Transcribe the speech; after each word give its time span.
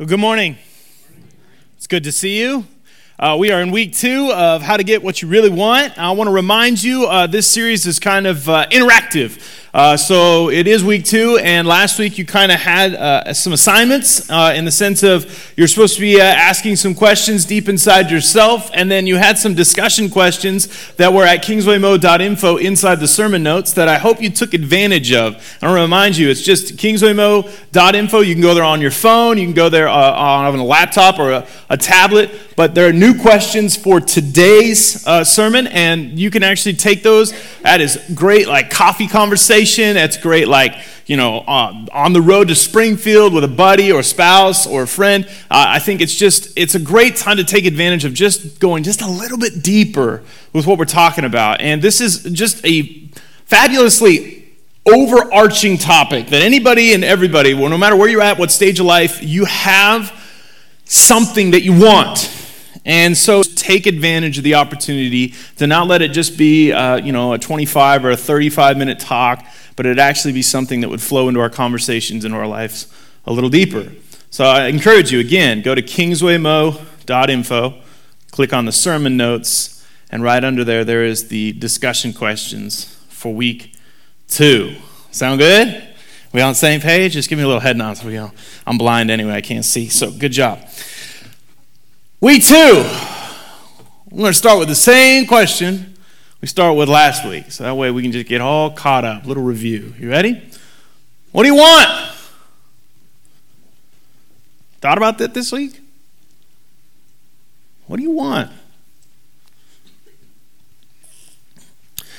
Well, 0.00 0.08
good 0.08 0.18
morning. 0.18 0.56
It's 1.76 1.86
good 1.86 2.04
to 2.04 2.10
see 2.10 2.40
you. 2.40 2.64
Uh, 3.20 3.36
we 3.38 3.52
are 3.52 3.60
in 3.60 3.70
week 3.70 3.92
two 3.92 4.32
of 4.32 4.62
how 4.62 4.78
to 4.78 4.82
get 4.82 5.02
what 5.02 5.20
you 5.20 5.28
really 5.28 5.50
want. 5.50 5.98
I 5.98 6.10
want 6.12 6.28
to 6.28 6.32
remind 6.32 6.82
you 6.82 7.04
uh, 7.04 7.26
this 7.26 7.46
series 7.46 7.84
is 7.84 7.98
kind 7.98 8.26
of 8.26 8.48
uh, 8.48 8.66
interactive. 8.70 9.58
Uh, 9.72 9.96
so 9.96 10.50
it 10.50 10.66
is 10.66 10.82
week 10.82 11.04
two, 11.04 11.38
and 11.38 11.68
last 11.68 11.98
week 11.98 12.18
you 12.18 12.24
kind 12.24 12.50
of 12.50 12.58
had 12.58 12.92
uh, 12.92 13.32
some 13.32 13.52
assignments 13.52 14.28
uh, 14.28 14.52
in 14.56 14.64
the 14.64 14.70
sense 14.70 15.04
of 15.04 15.52
you're 15.56 15.68
supposed 15.68 15.94
to 15.94 16.00
be 16.00 16.20
asking 16.20 16.74
some 16.74 16.92
questions 16.92 17.44
deep 17.44 17.68
inside 17.68 18.10
yourself, 18.10 18.68
and 18.74 18.90
then 18.90 19.06
you 19.06 19.16
had 19.16 19.38
some 19.38 19.54
discussion 19.54 20.10
questions 20.10 20.92
that 20.94 21.12
were 21.12 21.22
at 21.22 21.44
kingswaymo.info 21.44 22.56
inside 22.56 22.96
the 22.96 23.06
sermon 23.06 23.44
notes 23.44 23.74
that 23.74 23.86
I 23.86 23.98
hope 23.98 24.20
you 24.20 24.30
took 24.30 24.54
advantage 24.54 25.12
of. 25.12 25.34
I 25.62 25.66
want 25.66 25.76
to 25.76 25.82
remind 25.82 26.16
you, 26.16 26.30
it's 26.30 26.42
just 26.42 26.76
kingswaymo.info. 26.76 28.20
You 28.20 28.34
can 28.34 28.42
go 28.42 28.54
there 28.54 28.64
on 28.64 28.80
your 28.80 28.90
phone, 28.90 29.38
you 29.38 29.44
can 29.44 29.54
go 29.54 29.68
there 29.68 29.88
on 29.88 30.58
a 30.58 30.64
laptop 30.64 31.20
or 31.20 31.30
a, 31.30 31.46
a 31.68 31.76
tablet, 31.76 32.56
but 32.56 32.74
there 32.74 32.88
are 32.88 32.92
new 32.92 33.09
questions 33.14 33.76
for 33.76 34.00
today's 34.00 35.02
sermon, 35.28 35.66
and 35.66 36.18
you 36.18 36.30
can 36.30 36.42
actually 36.42 36.74
take 36.74 37.02
those. 37.02 37.32
That 37.62 37.80
is 37.80 37.98
great, 38.14 38.48
like 38.48 38.70
coffee 38.70 39.06
conversation 39.06 39.94
That's 39.94 40.16
great, 40.16 40.48
like, 40.48 40.74
you 41.06 41.16
know, 41.16 41.38
uh, 41.40 41.86
on 41.92 42.12
the 42.12 42.20
road 42.22 42.48
to 42.48 42.54
Springfield 42.54 43.34
with 43.34 43.44
a 43.44 43.48
buddy 43.48 43.90
or 43.90 44.00
a 44.00 44.04
spouse 44.04 44.66
or 44.66 44.82
a 44.82 44.86
friend. 44.86 45.26
Uh, 45.50 45.66
I 45.68 45.78
think 45.78 46.00
it's 46.00 46.14
just, 46.14 46.56
it's 46.56 46.74
a 46.74 46.78
great 46.78 47.16
time 47.16 47.36
to 47.38 47.44
take 47.44 47.66
advantage 47.66 48.04
of 48.04 48.14
just 48.14 48.60
going 48.60 48.84
just 48.84 49.02
a 49.02 49.10
little 49.10 49.38
bit 49.38 49.62
deeper 49.62 50.22
with 50.52 50.66
what 50.66 50.78
we're 50.78 50.84
talking 50.84 51.24
about. 51.24 51.60
And 51.60 51.82
this 51.82 52.00
is 52.00 52.22
just 52.24 52.64
a 52.64 53.08
fabulously 53.44 54.54
overarching 54.86 55.78
topic 55.78 56.28
that 56.28 56.42
anybody 56.42 56.94
and 56.94 57.04
everybody, 57.04 57.54
well, 57.54 57.68
no 57.68 57.78
matter 57.78 57.96
where 57.96 58.08
you're 58.08 58.22
at, 58.22 58.38
what 58.38 58.50
stage 58.50 58.80
of 58.80 58.86
life, 58.86 59.22
you 59.22 59.44
have 59.44 60.16
something 60.84 61.50
that 61.52 61.62
you 61.62 61.72
want. 61.78 62.36
And 62.90 63.16
so 63.16 63.44
take 63.44 63.86
advantage 63.86 64.38
of 64.38 64.42
the 64.42 64.56
opportunity 64.56 65.34
to 65.58 65.68
not 65.68 65.86
let 65.86 66.02
it 66.02 66.08
just 66.08 66.36
be, 66.36 66.72
uh, 66.72 66.96
you 66.96 67.12
know, 67.12 67.34
a 67.34 67.38
25 67.38 68.04
or 68.04 68.10
a 68.10 68.16
35 68.16 68.76
minute 68.76 68.98
talk, 68.98 69.46
but 69.76 69.86
it 69.86 70.00
actually 70.00 70.32
be 70.32 70.42
something 70.42 70.80
that 70.80 70.88
would 70.88 71.00
flow 71.00 71.28
into 71.28 71.38
our 71.38 71.48
conversations 71.48 72.24
into 72.24 72.36
our 72.36 72.48
lives 72.48 72.92
a 73.26 73.32
little 73.32 73.48
deeper. 73.48 73.92
So 74.30 74.44
I 74.44 74.66
encourage 74.66 75.12
you, 75.12 75.20
again, 75.20 75.62
go 75.62 75.72
to 75.72 75.82
kingswaymo.info, 75.82 77.74
click 78.32 78.52
on 78.52 78.64
the 78.64 78.72
sermon 78.72 79.16
notes, 79.16 79.86
and 80.10 80.24
right 80.24 80.42
under 80.42 80.64
there, 80.64 80.84
there 80.84 81.04
is 81.04 81.28
the 81.28 81.52
discussion 81.52 82.12
questions 82.12 82.96
for 83.08 83.32
week 83.32 83.72
two. 84.26 84.74
Sound 85.12 85.38
good? 85.38 85.80
We 86.32 86.40
on 86.40 86.54
the 86.54 86.56
same 86.56 86.80
page? 86.80 87.12
Just 87.12 87.28
give 87.28 87.38
me 87.38 87.44
a 87.44 87.46
little 87.46 87.60
head 87.60 87.76
nod 87.76 87.98
so 87.98 88.08
we. 88.08 88.18
I'm 88.66 88.78
blind 88.78 89.12
anyway, 89.12 89.34
I 89.34 89.42
can't 89.42 89.64
see. 89.64 89.88
So 89.88 90.10
good 90.10 90.32
job. 90.32 90.58
Week 92.22 92.44
two, 92.44 92.84
we're 94.10 94.18
going 94.18 94.26
to 94.26 94.34
start 94.34 94.58
with 94.58 94.68
the 94.68 94.74
same 94.74 95.26
question 95.26 95.96
we 96.42 96.48
start 96.48 96.76
with 96.76 96.90
last 96.90 97.26
week. 97.26 97.50
So 97.50 97.64
that 97.64 97.74
way 97.74 97.90
we 97.90 98.02
can 98.02 98.12
just 98.12 98.26
get 98.26 98.42
all 98.42 98.70
caught 98.70 99.06
up. 99.06 99.24
Little 99.24 99.42
review. 99.42 99.94
You 99.98 100.10
ready? 100.10 100.42
What 101.32 101.44
do 101.44 101.48
you 101.48 101.54
want? 101.54 102.14
Thought 104.82 104.98
about 104.98 105.16
that 105.16 105.32
this 105.32 105.50
week? 105.50 105.80
What 107.86 107.96
do 107.96 108.02
you 108.02 108.10
want? 108.10 108.50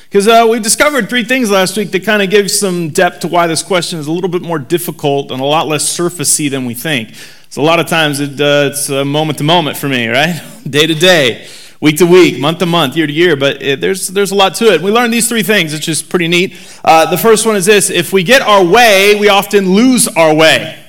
Because 0.05 0.27
uh, 0.27 0.47
we 0.49 0.59
discovered 0.59 1.09
three 1.09 1.23
things 1.23 1.51
last 1.51 1.77
week 1.77 1.91
that 1.91 2.03
kind 2.03 2.23
of 2.23 2.31
give 2.31 2.49
some 2.49 2.89
depth 2.89 3.19
to 3.19 3.27
why 3.27 3.45
this 3.45 3.61
question 3.61 3.99
is 3.99 4.07
a 4.07 4.11
little 4.11 4.29
bit 4.29 4.41
more 4.41 4.59
difficult 4.59 5.31
and 5.31 5.39
a 5.39 5.45
lot 5.45 5.67
less 5.67 5.85
surfacey 5.85 6.49
than 6.49 6.65
we 6.65 6.73
think. 6.73 7.13
So 7.51 7.61
a 7.61 7.63
lot 7.63 7.81
of 7.81 7.87
times 7.87 8.21
it, 8.21 8.39
uh, 8.39 8.69
it's 8.71 8.87
a 8.87 9.03
moment 9.03 9.37
to 9.39 9.43
moment 9.43 9.75
for 9.75 9.89
me, 9.89 10.07
right? 10.07 10.41
Day 10.69 10.87
to 10.87 10.95
day, 10.95 11.49
week 11.81 11.97
to 11.97 12.05
week, 12.05 12.39
month 12.39 12.59
to 12.59 12.65
month, 12.65 12.95
year 12.95 13.05
to 13.05 13.11
year. 13.11 13.35
But 13.35 13.61
it, 13.61 13.81
there's 13.81 14.07
there's 14.07 14.31
a 14.31 14.35
lot 14.35 14.55
to 14.55 14.73
it. 14.73 14.81
We 14.81 14.89
learn 14.89 15.11
these 15.11 15.27
three 15.27 15.43
things, 15.43 15.73
which 15.73 15.89
is 15.89 16.01
pretty 16.01 16.29
neat. 16.29 16.55
Uh, 16.85 17.11
the 17.11 17.17
first 17.17 17.45
one 17.45 17.57
is 17.57 17.65
this: 17.65 17.89
if 17.89 18.13
we 18.13 18.23
get 18.23 18.41
our 18.41 18.63
way, 18.63 19.15
we 19.19 19.27
often 19.27 19.73
lose 19.73 20.07
our 20.07 20.33
way. 20.33 20.81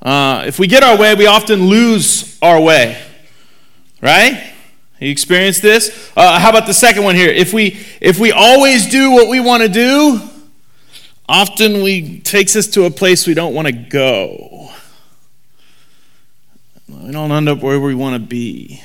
Uh, 0.00 0.44
if 0.46 0.60
we 0.60 0.68
get 0.68 0.84
our 0.84 0.96
way, 0.96 1.16
we 1.16 1.26
often 1.26 1.66
lose 1.66 2.38
our 2.40 2.60
way. 2.60 3.02
Right? 4.00 4.52
You 5.00 5.10
experience 5.10 5.58
this? 5.58 6.12
Uh, 6.16 6.38
how 6.38 6.50
about 6.50 6.66
the 6.66 6.74
second 6.74 7.02
one 7.02 7.16
here? 7.16 7.30
If 7.30 7.52
we 7.52 7.84
if 8.00 8.20
we 8.20 8.30
always 8.30 8.88
do 8.88 9.10
what 9.10 9.28
we 9.28 9.40
want 9.40 9.64
to 9.64 9.68
do, 9.68 10.20
often 11.28 11.82
we 11.82 12.20
takes 12.20 12.54
us 12.54 12.68
to 12.68 12.84
a 12.84 12.90
place 12.90 13.26
we 13.26 13.34
don't 13.34 13.52
want 13.52 13.66
to 13.66 13.72
go. 13.72 14.70
We 16.90 17.12
don't 17.12 17.30
end 17.30 17.48
up 17.48 17.60
where 17.60 17.78
we 17.78 17.94
want 17.94 18.20
to 18.20 18.26
be. 18.26 18.82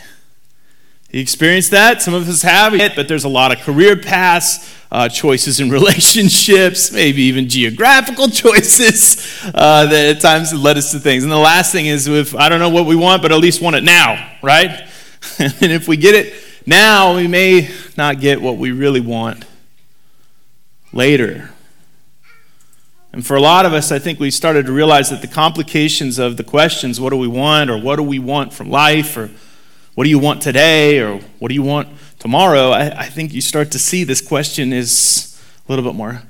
You 1.12 1.22
experienced 1.22 1.72
that? 1.72 2.02
Some 2.02 2.14
of 2.14 2.28
us 2.28 2.42
have 2.42 2.74
it, 2.74 2.96
but 2.96 3.08
there's 3.08 3.24
a 3.24 3.30
lot 3.30 3.52
of 3.52 3.60
career 3.60 3.96
paths, 3.96 4.74
uh, 4.92 5.10
choices 5.10 5.60
in 5.60 5.70
relationships, 5.72 6.92
maybe 6.92 7.24
even 7.24 7.50
geographical 7.50 8.28
choices 8.30 9.42
uh, 9.54 9.86
that 9.86 10.18
at 10.18 10.22
times 10.22 10.54
led 10.54 10.78
us 10.78 10.92
to 10.92 11.00
things. 11.00 11.24
And 11.24 11.32
the 11.32 11.38
last 11.38 11.72
thing 11.72 11.88
is 11.88 12.08
if 12.08 12.36
I 12.36 12.50
don't 12.50 12.60
know 12.60 12.70
what 12.70 12.86
we 12.86 12.96
want, 12.96 13.22
but 13.22 13.32
at 13.32 13.40
least 13.40 13.62
want 13.62 13.76
it 13.76 13.84
now, 13.84 14.34
right? 14.44 14.70
and 15.40 15.72
if 15.72 15.88
we 15.88 15.98
get 15.98 16.16
it 16.16 16.34
now, 16.66 17.16
we 17.16 17.28
may 17.28 17.70
not 17.98 18.20
get 18.20 18.42
what 18.42 18.58
we 18.58 18.72
really 18.72 19.02
want 19.02 19.46
later. 20.92 21.50
And 23.16 23.26
for 23.26 23.38
a 23.38 23.40
lot 23.40 23.66
of 23.66 23.72
us, 23.72 23.94
I 23.94 24.00
think 24.00 24.20
we 24.20 24.30
started 24.30 24.66
to 24.66 24.74
realize 24.74 25.10
that 25.10 25.22
the 25.22 25.30
complications 25.30 26.20
of 26.20 26.36
the 26.36 26.44
questions, 26.44 27.00
what 27.00 27.12
do 27.12 27.16
we 27.16 27.30
want, 27.30 27.70
or 27.70 27.78
what 27.78 27.96
do 27.96 28.04
we 28.04 28.20
want 28.20 28.52
from 28.52 28.70
life, 28.70 29.16
or 29.16 29.32
what 29.94 30.04
do 30.04 30.10
you 30.10 30.20
want 30.20 30.42
today, 30.42 31.00
or 31.00 31.20
what 31.40 31.48
do 31.48 31.54
you 31.54 31.64
want 31.64 31.88
tomorrow, 32.20 32.72
I, 32.72 33.04
I 33.04 33.06
think 33.06 33.34
you 33.34 33.40
start 33.40 33.72
to 33.72 33.80
see 33.80 34.04
this 34.04 34.20
question 34.20 34.74
is 34.74 35.42
a 35.66 35.72
little 35.72 35.86
bit 35.86 35.96
more 35.96 36.24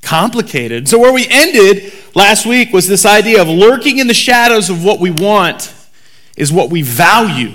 complicated. 0.00 0.88
So, 0.88 0.98
where 0.98 1.12
we 1.12 1.28
ended 1.30 1.92
last 2.16 2.44
week 2.44 2.72
was 2.72 2.88
this 2.88 3.06
idea 3.06 3.40
of 3.40 3.46
lurking 3.46 3.98
in 3.98 4.08
the 4.08 4.12
shadows 4.12 4.68
of 4.68 4.82
what 4.82 4.98
we 4.98 5.12
want 5.12 5.72
is 6.36 6.52
what 6.52 6.70
we 6.70 6.82
value. 6.82 7.54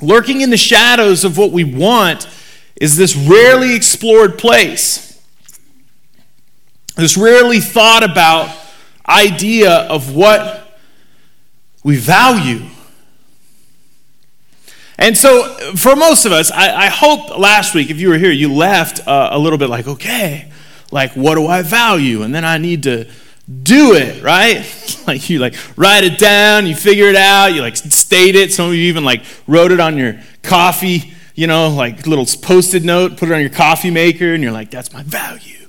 Lurking 0.00 0.40
in 0.40 0.50
the 0.50 0.56
shadows 0.56 1.24
of 1.24 1.36
what 1.36 1.50
we 1.50 1.64
want 1.64 2.28
is 2.76 2.96
this 2.96 3.16
rarely 3.16 3.74
explored 3.74 4.38
place 4.38 5.11
this 6.96 7.16
rarely 7.16 7.60
thought 7.60 8.02
about 8.02 8.54
idea 9.08 9.70
of 9.70 10.14
what 10.14 10.78
we 11.82 11.96
value. 11.96 12.66
And 14.98 15.16
so, 15.16 15.74
for 15.74 15.96
most 15.96 16.26
of 16.26 16.32
us, 16.32 16.50
I, 16.50 16.84
I 16.84 16.86
hope 16.88 17.36
last 17.38 17.74
week, 17.74 17.90
if 17.90 17.98
you 17.98 18.08
were 18.10 18.18
here, 18.18 18.30
you 18.30 18.52
left 18.52 19.06
uh, 19.06 19.30
a 19.32 19.38
little 19.38 19.58
bit 19.58 19.68
like, 19.68 19.88
okay, 19.88 20.52
like, 20.92 21.12
what 21.14 21.34
do 21.36 21.46
I 21.46 21.62
value? 21.62 22.22
And 22.22 22.34
then 22.34 22.44
I 22.44 22.58
need 22.58 22.82
to 22.84 23.08
do 23.62 23.94
it, 23.94 24.22
right? 24.22 24.64
like, 25.06 25.28
you 25.30 25.38
like 25.38 25.54
write 25.76 26.04
it 26.04 26.18
down, 26.18 26.66
you 26.66 26.76
figure 26.76 27.06
it 27.06 27.16
out, 27.16 27.46
you 27.46 27.62
like 27.62 27.76
state 27.76 28.36
it. 28.36 28.52
Some 28.52 28.68
of 28.68 28.74
you 28.74 28.82
even 28.82 29.04
like 29.04 29.24
wrote 29.46 29.72
it 29.72 29.80
on 29.80 29.96
your 29.96 30.20
coffee, 30.42 31.14
you 31.34 31.46
know, 31.46 31.70
like 31.70 32.06
little 32.06 32.26
post 32.40 32.74
it 32.74 32.84
note, 32.84 33.16
put 33.16 33.30
it 33.30 33.34
on 33.34 33.40
your 33.40 33.50
coffee 33.50 33.90
maker, 33.90 34.34
and 34.34 34.42
you're 34.42 34.52
like, 34.52 34.70
that's 34.70 34.92
my 34.92 35.02
value 35.02 35.61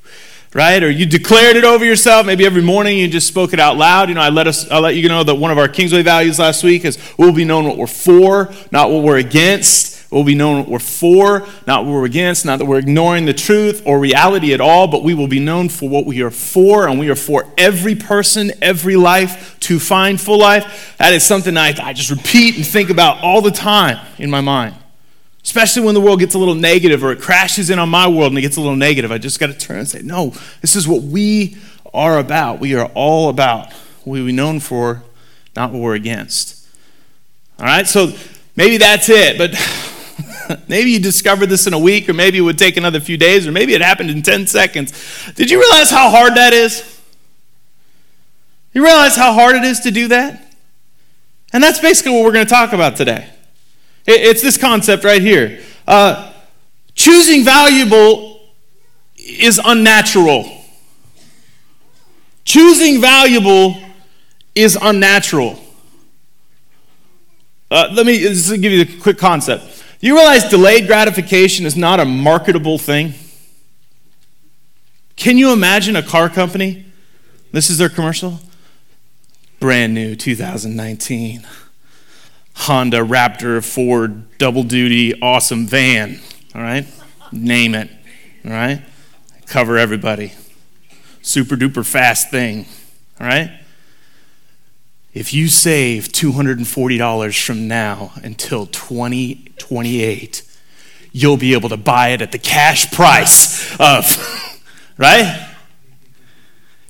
right? 0.53 0.81
Or 0.84 0.90
you 0.90 1.06
declared 1.06 1.56
it 1.56 1.64
over 1.64 1.84
yourself. 1.84 2.25
Maybe 2.25 2.46
every 2.46 2.62
morning 2.62 2.97
you 2.97 3.08
just 3.08 3.28
spoke 3.28 3.53
it 3.53 3.59
out 3.59 3.78
loud. 3.78 4.09
You 4.09 4.16
know, 4.16 4.22
I 4.22 4.30
let 4.30 4.47
us, 4.47 4.69
I 4.69 4.80
let 4.80 4.96
you 4.96 5.08
know 5.09 5.24
that 5.24 5.36
one 5.36 5.52
of 5.52 5.58
our 5.58 5.68
Kingsway 5.68 6.03
values 6.03 6.40
last 6.40 6.64
week 6.64 6.86
is 6.86 6.97
we'll 7.18 7.34
be 7.34 7.46
known 7.46 7.66
what 7.66 7.78
we're 7.78 7.88
for, 7.88 8.53
not 8.72 8.91
what 8.91 9.03
we're 9.03 9.18
against. 9.18 9.91
We'll 10.12 10.24
be 10.24 10.36
known 10.36 10.59
what 10.59 10.68
we're 10.68 10.78
for, 10.78 11.47
not 11.66 11.86
what 11.86 11.94
we're 11.94 12.06
against. 12.06 12.46
Not 12.46 12.59
that 12.59 12.66
we're 12.66 12.78
ignoring 12.78 13.25
the 13.25 13.34
truth 13.34 13.81
or 13.84 14.00
reality 14.00 14.53
at 14.53 14.62
all, 14.62 14.88
but 14.88 15.03
we 15.03 15.16
will 15.16 15.28
be 15.28 15.40
known 15.40 15.69
for 15.69 15.90
what 15.90 16.06
we 16.06 16.22
are 16.22 16.30
for, 16.30 16.88
and 16.88 17.00
we 17.00 17.09
are 17.09 17.16
for 17.16 17.52
every 17.58 17.96
person, 17.96 18.52
every 18.62 18.96
life 18.96 19.59
to 19.62 19.79
find 19.79 20.22
full 20.22 20.38
life. 20.38 20.96
That 20.99 21.14
is 21.14 21.23
something 21.23 21.58
I, 21.58 21.73
I 21.82 21.94
just 21.94 22.11
repeat 22.11 22.58
and 22.58 22.66
think 22.66 22.91
about 22.91 23.23
all 23.23 23.41
the 23.41 23.49
time 23.49 24.06
in 24.20 24.29
my 24.29 24.41
mind. 24.41 24.76
Especially 25.43 25.84
when 25.84 25.93
the 25.93 26.01
world 26.01 26.19
gets 26.19 26.35
a 26.35 26.37
little 26.37 26.55
negative 26.55 27.03
or 27.03 27.11
it 27.11 27.19
crashes 27.19 27.69
in 27.69 27.78
on 27.78 27.90
my 27.90 28.07
world 28.07 28.31
and 28.31 28.37
it 28.37 28.41
gets 28.41 28.55
a 28.55 28.61
little 28.61 28.78
negative. 28.78 29.11
I 29.11 29.17
just 29.17 29.40
got 29.40 29.47
to 29.47 29.53
turn 29.53 29.79
and 29.79 29.87
say, 29.87 30.01
no, 30.01 30.34
this 30.61 30.75
is 30.75 30.87
what 30.87 31.03
we 31.03 31.57
are 31.93 32.17
about. 32.17 32.59
We 32.59 32.75
are 32.75 32.90
all 32.95 33.29
about 33.29 33.73
what 34.03 34.22
we're 34.22 34.34
known 34.34 34.59
for, 34.59 35.03
not 35.55 35.72
what 35.72 35.81
we're 35.81 35.95
against. 35.95 36.66
All 37.59 37.66
right, 37.66 37.85
so 37.85 38.13
maybe 38.55 38.78
that's 38.78 39.09
it, 39.09 39.37
but 39.37 40.63
maybe 40.67 40.91
you 40.91 40.99
discovered 40.99 41.47
this 41.47 41.67
in 41.67 41.73
a 41.73 41.79
week, 41.79 42.09
or 42.09 42.13
maybe 42.13 42.37
it 42.37 42.41
would 42.41 42.57
take 42.57 42.78
another 42.78 42.99
few 42.99 43.17
days, 43.17 43.46
or 43.46 43.51
maybe 43.51 43.73
it 43.73 43.81
happened 43.81 44.09
in 44.09 44.22
10 44.22 44.47
seconds. 44.47 44.93
Did 45.35 45.51
you 45.51 45.59
realize 45.59 45.89
how 45.89 46.09
hard 46.09 46.35
that 46.35 46.53
is? 46.53 47.01
You 48.73 48.84
realize 48.84 49.16
how 49.16 49.34
hard 49.34 49.55
it 49.55 49.63
is 49.63 49.81
to 49.81 49.91
do 49.91 50.07
that? 50.07 50.41
And 51.51 51.61
that's 51.61 51.79
basically 51.79 52.13
what 52.13 52.23
we're 52.23 52.31
going 52.31 52.46
to 52.46 52.49
talk 52.49 52.73
about 52.73 52.96
today. 52.96 53.29
It's 54.05 54.41
this 54.41 54.58
concept 54.58 55.03
right 55.03 55.22
here. 55.22 55.61
Uh, 55.88 56.34
choosing 56.94 57.44
valuable 57.44 58.41
is 59.16 59.59
unnatural. 59.64 60.50
Choosing 62.44 63.00
valuable 63.00 63.78
is 64.53 64.78
unnatural. 64.82 65.59
Uh, 67.72 67.90
let 67.94 68.05
me 68.05 68.20
just 68.20 68.50
give 68.61 68.72
you 68.72 68.82
a 68.82 69.02
quick 69.02 69.17
concept. 69.17 69.84
You 70.00 70.16
realize 70.16 70.49
delayed 70.49 70.85
gratification 70.85 71.66
is 71.66 71.78
not 71.78 71.99
a 71.99 72.06
marketable 72.06 72.78
thing? 72.78 73.14
Can 75.16 75.38
you 75.38 75.53
imagine 75.53 75.96
a 75.96 76.03
car 76.03 76.29
company? 76.29 76.85
This 77.52 77.70
is 77.70 77.78
their 77.78 77.90
commercial. 77.90 78.40
Brand 79.59 79.94
new 79.94 80.16
2019 80.16 81.47
Honda 82.55 83.00
Raptor 83.00 83.64
Ford 83.64 84.38
double 84.38 84.64
duty 84.64 85.20
awesome 85.22 85.66
van. 85.67 86.20
All 86.55 86.61
right? 86.61 86.85
Name 87.32 87.76
it. 87.76 87.90
All 88.46 88.52
right? 88.52 88.82
Cover 89.47 89.78
everybody. 89.78 90.34
Super 91.22 91.55
duper 91.55 91.85
fast 91.85 92.29
thing. 92.32 92.66
All 93.20 93.28
right? 93.28 93.59
If 95.14 95.34
you 95.34 95.47
save 95.47 96.08
$240 96.09 97.46
from 97.46 97.67
now 97.67 98.14
until 98.23 98.66
2028, 98.66 100.41
you'll 101.11 101.38
be 101.38 101.53
able 101.53 101.70
to 101.70 101.78
buy 101.78 102.09
it 102.09 102.22
at 102.22 102.32
the 102.32 102.40
cash 102.40 102.91
price 102.91 103.79
of, 103.79 104.61
right? 104.97 105.49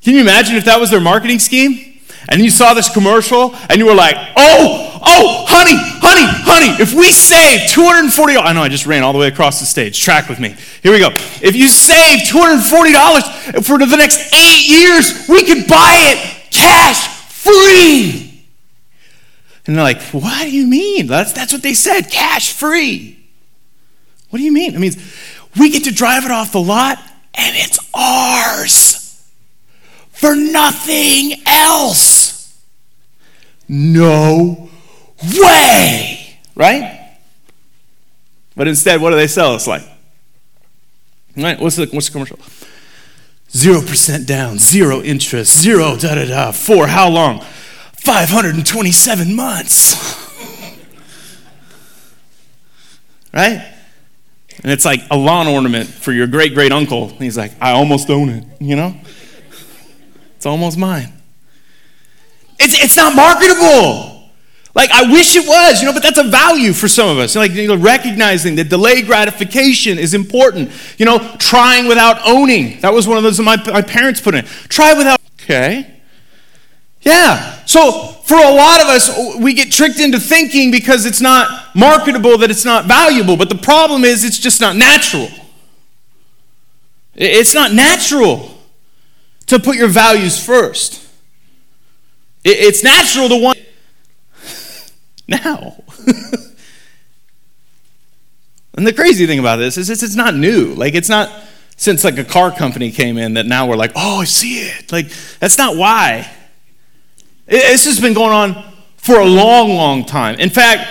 Can 0.01 0.13
you 0.15 0.21
imagine 0.21 0.55
if 0.55 0.65
that 0.65 0.79
was 0.79 0.89
their 0.89 1.01
marketing 1.01 1.39
scheme? 1.39 1.92
And 2.29 2.41
you 2.41 2.49
saw 2.49 2.73
this 2.73 2.89
commercial 2.89 3.55
and 3.69 3.77
you 3.77 3.85
were 3.85 3.95
like, 3.95 4.15
oh, 4.37 5.01
oh, 5.03 5.45
honey, 5.47 5.75
honey, 5.75 6.25
honey, 6.43 6.81
if 6.81 6.93
we 6.93 7.11
save 7.11 7.69
240 7.69 8.37
I 8.37 8.53
know 8.53 8.61
I 8.61 8.69
just 8.69 8.85
ran 8.85 9.03
all 9.03 9.13
the 9.13 9.19
way 9.19 9.27
across 9.27 9.59
the 9.59 9.65
stage. 9.65 10.01
Track 10.01 10.29
with 10.29 10.39
me. 10.39 10.55
Here 10.81 10.91
we 10.91 10.99
go. 10.99 11.09
If 11.41 11.55
you 11.55 11.67
save 11.67 12.27
$240 12.27 13.65
for 13.65 13.77
the 13.77 13.97
next 13.97 14.33
eight 14.33 14.69
years, 14.69 15.27
we 15.27 15.43
could 15.43 15.67
buy 15.67 15.93
it 15.95 16.51
cash 16.51 17.07
free. 17.27 18.47
And 19.65 19.75
they're 19.75 19.83
like, 19.83 20.01
what 20.11 20.43
do 20.43 20.51
you 20.51 20.67
mean? 20.67 21.07
That's, 21.07 21.33
that's 21.33 21.53
what 21.53 21.61
they 21.61 21.73
said, 21.73 22.09
cash 22.09 22.51
free. 22.53 23.19
What 24.29 24.39
do 24.39 24.45
you 24.45 24.51
mean? 24.51 24.73
It 24.75 24.79
means 24.79 24.97
we 25.57 25.69
get 25.69 25.85
to 25.85 25.91
drive 25.91 26.25
it 26.25 26.31
off 26.31 26.51
the 26.51 26.61
lot 26.61 26.97
and 27.35 27.55
it's 27.55 27.79
ours 27.93 29.02
for 30.23 30.35
nothing 30.37 31.33
else. 31.45 32.57
No 33.67 34.69
way. 35.41 36.39
Right? 36.55 37.17
But 38.55 38.69
instead, 38.69 39.01
what 39.01 39.09
do 39.09 39.17
they 39.17 39.27
sell 39.27 39.53
us 39.53 39.67
like? 39.67 39.83
Right? 41.35 41.59
What's 41.59 41.75
the, 41.75 41.87
what's 41.87 42.07
the 42.07 42.13
commercial? 42.13 42.39
0% 43.49 44.25
down, 44.25 44.59
zero 44.59 45.01
interest, 45.01 45.59
zero 45.59 45.97
da 45.97 46.15
da 46.15 46.25
da, 46.25 46.51
for 46.53 46.87
how 46.87 47.09
long? 47.09 47.41
527 47.91 49.35
months. 49.35 49.95
right? 53.33 53.73
And 54.63 54.71
it's 54.71 54.85
like 54.85 55.01
a 55.11 55.17
lawn 55.17 55.47
ornament 55.47 55.89
for 55.89 56.13
your 56.13 56.27
great 56.27 56.53
great 56.53 56.71
uncle. 56.71 57.09
He's 57.09 57.37
like, 57.37 57.51
I 57.59 57.71
almost 57.71 58.09
own 58.09 58.29
it, 58.29 58.45
you 58.61 58.77
know? 58.77 58.95
It's 60.43 60.47
almost 60.47 60.77
mine. 60.77 61.09
It's, 62.59 62.83
it's 62.83 62.97
not 62.97 63.15
marketable. 63.15 64.29
Like, 64.75 64.91
I 64.91 65.09
wish 65.09 65.37
it 65.37 65.47
was, 65.47 65.79
you 65.79 65.85
know, 65.85 65.93
but 65.93 66.03
that's 66.03 66.17
a 66.17 66.25
value 66.25 66.73
for 66.73 66.89
some 66.89 67.07
of 67.07 67.17
us. 67.17 67.33
Like, 67.37 67.53
you 67.53 67.65
know, 67.65 67.77
recognizing 67.77 68.57
that 68.57 68.67
delayed 68.67 69.05
gratification 69.05 69.97
is 69.97 70.13
important. 70.13 70.71
You 70.97 71.05
know, 71.05 71.19
trying 71.39 71.87
without 71.87 72.27
owning. 72.27 72.81
That 72.81 72.91
was 72.93 73.07
one 73.07 73.15
of 73.15 73.23
those 73.23 73.37
that 73.37 73.43
my, 73.43 73.55
my 73.71 73.81
parents 73.81 74.19
put 74.19 74.35
in. 74.35 74.43
Try 74.67 74.91
without. 74.91 75.21
Okay. 75.41 75.89
Yeah. 77.03 77.63
So, 77.63 78.09
for 78.25 78.35
a 78.35 78.51
lot 78.51 78.81
of 78.81 78.87
us, 78.87 79.37
we 79.39 79.53
get 79.53 79.71
tricked 79.71 80.01
into 80.01 80.19
thinking 80.19 80.71
because 80.71 81.05
it's 81.05 81.21
not 81.21 81.73
marketable 81.73 82.37
that 82.39 82.51
it's 82.51 82.65
not 82.65 82.83
valuable. 82.83 83.37
But 83.37 83.47
the 83.47 83.55
problem 83.55 84.03
is, 84.03 84.25
it's 84.25 84.39
just 84.39 84.59
not 84.59 84.75
natural. 84.75 85.29
It's 87.15 87.53
not 87.53 87.71
natural 87.71 88.52
to 89.47 89.59
put 89.59 89.75
your 89.75 89.87
values 89.87 90.43
first. 90.43 91.01
It's 92.43 92.83
natural 92.83 93.29
to 93.29 93.37
want 93.37 93.57
now. 95.27 95.81
and 98.75 98.85
the 98.85 98.93
crazy 98.93 99.25
thing 99.25 99.39
about 99.39 99.57
this 99.57 99.77
is 99.77 99.89
it's 99.89 100.15
not 100.15 100.35
new. 100.35 100.73
Like 100.73 100.93
it's 100.95 101.09
not 101.09 101.31
since 101.75 102.03
like 102.03 102.17
a 102.17 102.23
car 102.23 102.51
company 102.51 102.91
came 102.91 103.17
in 103.17 103.35
that 103.35 103.45
now 103.45 103.67
we're 103.67 103.75
like, 103.75 103.91
oh, 103.95 104.21
I 104.21 104.25
see 104.25 104.59
it. 104.59 104.91
Like 104.91 105.07
that's 105.39 105.57
not 105.57 105.77
why. 105.77 106.29
This 107.45 107.85
has 107.85 107.99
been 107.99 108.13
going 108.13 108.33
on 108.33 108.73
for 108.97 109.19
a 109.19 109.25
long, 109.25 109.75
long 109.75 110.05
time. 110.05 110.39
In 110.39 110.49
fact, 110.49 110.89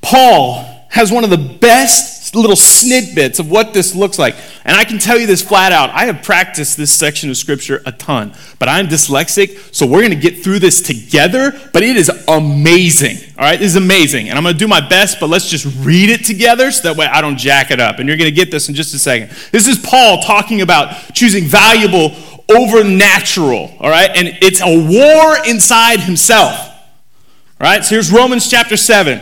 Paul 0.00 0.64
has 0.90 1.12
one 1.12 1.24
of 1.24 1.30
the 1.30 1.38
best 1.38 2.11
little 2.34 2.56
snippets 2.56 3.38
of 3.38 3.50
what 3.50 3.74
this 3.74 3.94
looks 3.94 4.18
like. 4.18 4.34
And 4.64 4.76
I 4.76 4.84
can 4.84 4.98
tell 4.98 5.18
you 5.18 5.26
this 5.26 5.42
flat 5.42 5.72
out. 5.72 5.90
I 5.90 6.06
have 6.06 6.22
practiced 6.22 6.76
this 6.76 6.90
section 6.90 7.28
of 7.28 7.36
scripture 7.36 7.82
a 7.84 7.92
ton, 7.92 8.32
but 8.58 8.68
I'm 8.68 8.88
dyslexic, 8.88 9.74
so 9.74 9.86
we're 9.86 10.00
going 10.00 10.10
to 10.10 10.16
get 10.16 10.42
through 10.42 10.60
this 10.60 10.80
together, 10.80 11.52
but 11.72 11.82
it 11.82 11.96
is 11.96 12.10
amazing. 12.28 13.18
All 13.36 13.44
right? 13.44 13.58
This 13.58 13.68
is 13.68 13.76
amazing. 13.76 14.28
And 14.28 14.38
I'm 14.38 14.44
going 14.44 14.54
to 14.54 14.58
do 14.58 14.68
my 14.68 14.86
best, 14.86 15.20
but 15.20 15.28
let's 15.28 15.48
just 15.48 15.66
read 15.84 16.10
it 16.10 16.24
together 16.24 16.70
so 16.70 16.88
that 16.88 16.96
way 16.98 17.06
I 17.06 17.20
don't 17.20 17.36
jack 17.36 17.70
it 17.70 17.80
up. 17.80 17.98
And 17.98 18.08
you're 18.08 18.16
going 18.16 18.30
to 18.30 18.36
get 18.36 18.50
this 18.50 18.68
in 18.68 18.74
just 18.74 18.94
a 18.94 18.98
second. 18.98 19.30
This 19.50 19.66
is 19.66 19.78
Paul 19.78 20.22
talking 20.22 20.62
about 20.62 21.14
choosing 21.14 21.44
valuable 21.44 22.12
over 22.48 22.84
natural, 22.84 23.74
all 23.78 23.90
right? 23.90 24.10
And 24.14 24.38
it's 24.40 24.60
a 24.60 24.66
war 24.66 25.36
inside 25.46 26.00
himself. 26.00 26.58
All 26.58 27.68
right? 27.68 27.84
So 27.84 27.94
here's 27.94 28.10
Romans 28.10 28.50
chapter 28.50 28.76
7. 28.76 29.18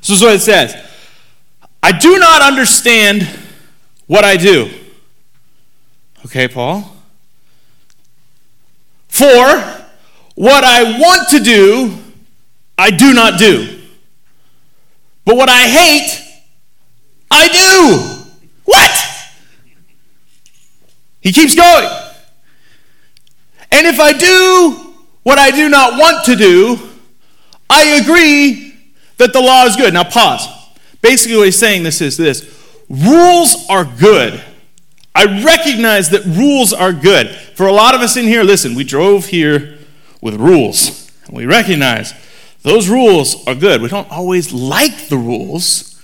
This 0.00 0.10
is 0.10 0.22
what 0.22 0.34
it 0.34 0.40
says. 0.40 0.74
I 1.82 1.92
do 1.92 2.18
not 2.18 2.42
understand 2.42 3.28
what 4.06 4.24
I 4.24 4.36
do. 4.36 4.70
Okay, 6.26 6.48
Paul? 6.48 6.96
For 9.08 9.46
what 10.34 10.64
I 10.64 10.98
want 10.98 11.28
to 11.30 11.40
do, 11.40 11.96
I 12.76 12.90
do 12.90 13.12
not 13.14 13.38
do. 13.38 13.80
But 15.24 15.36
what 15.36 15.48
I 15.48 15.62
hate, 15.66 16.42
I 17.30 17.48
do. 17.48 18.34
What? 18.64 19.04
He 21.20 21.32
keeps 21.32 21.54
going. 21.54 21.88
And 23.70 23.86
if 23.86 24.00
I 24.00 24.12
do 24.12 24.94
what 25.22 25.38
I 25.38 25.50
do 25.50 25.68
not 25.68 25.98
want 25.98 26.24
to 26.26 26.36
do, 26.36 26.78
I 27.68 28.00
agree 28.02 28.74
that 29.18 29.32
the 29.32 29.40
law 29.40 29.64
is 29.64 29.76
good. 29.76 29.92
Now, 29.92 30.04
pause. 30.04 30.57
Basically, 31.00 31.36
what 31.36 31.44
he's 31.44 31.58
saying 31.58 31.82
this 31.82 32.00
is 32.00 32.16
this 32.16 32.54
rules 32.88 33.68
are 33.68 33.84
good. 33.84 34.42
I 35.14 35.42
recognize 35.42 36.10
that 36.10 36.24
rules 36.24 36.72
are 36.72 36.92
good. 36.92 37.28
For 37.54 37.66
a 37.66 37.72
lot 37.72 37.94
of 37.94 38.00
us 38.00 38.16
in 38.16 38.24
here, 38.24 38.44
listen, 38.44 38.74
we 38.74 38.84
drove 38.84 39.26
here 39.26 39.78
with 40.20 40.36
rules. 40.36 41.10
And 41.26 41.36
we 41.36 41.46
recognize 41.46 42.14
those 42.62 42.88
rules 42.88 43.46
are 43.46 43.54
good. 43.54 43.82
We 43.82 43.88
don't 43.88 44.10
always 44.10 44.52
like 44.52 45.08
the 45.08 45.16
rules, 45.16 46.00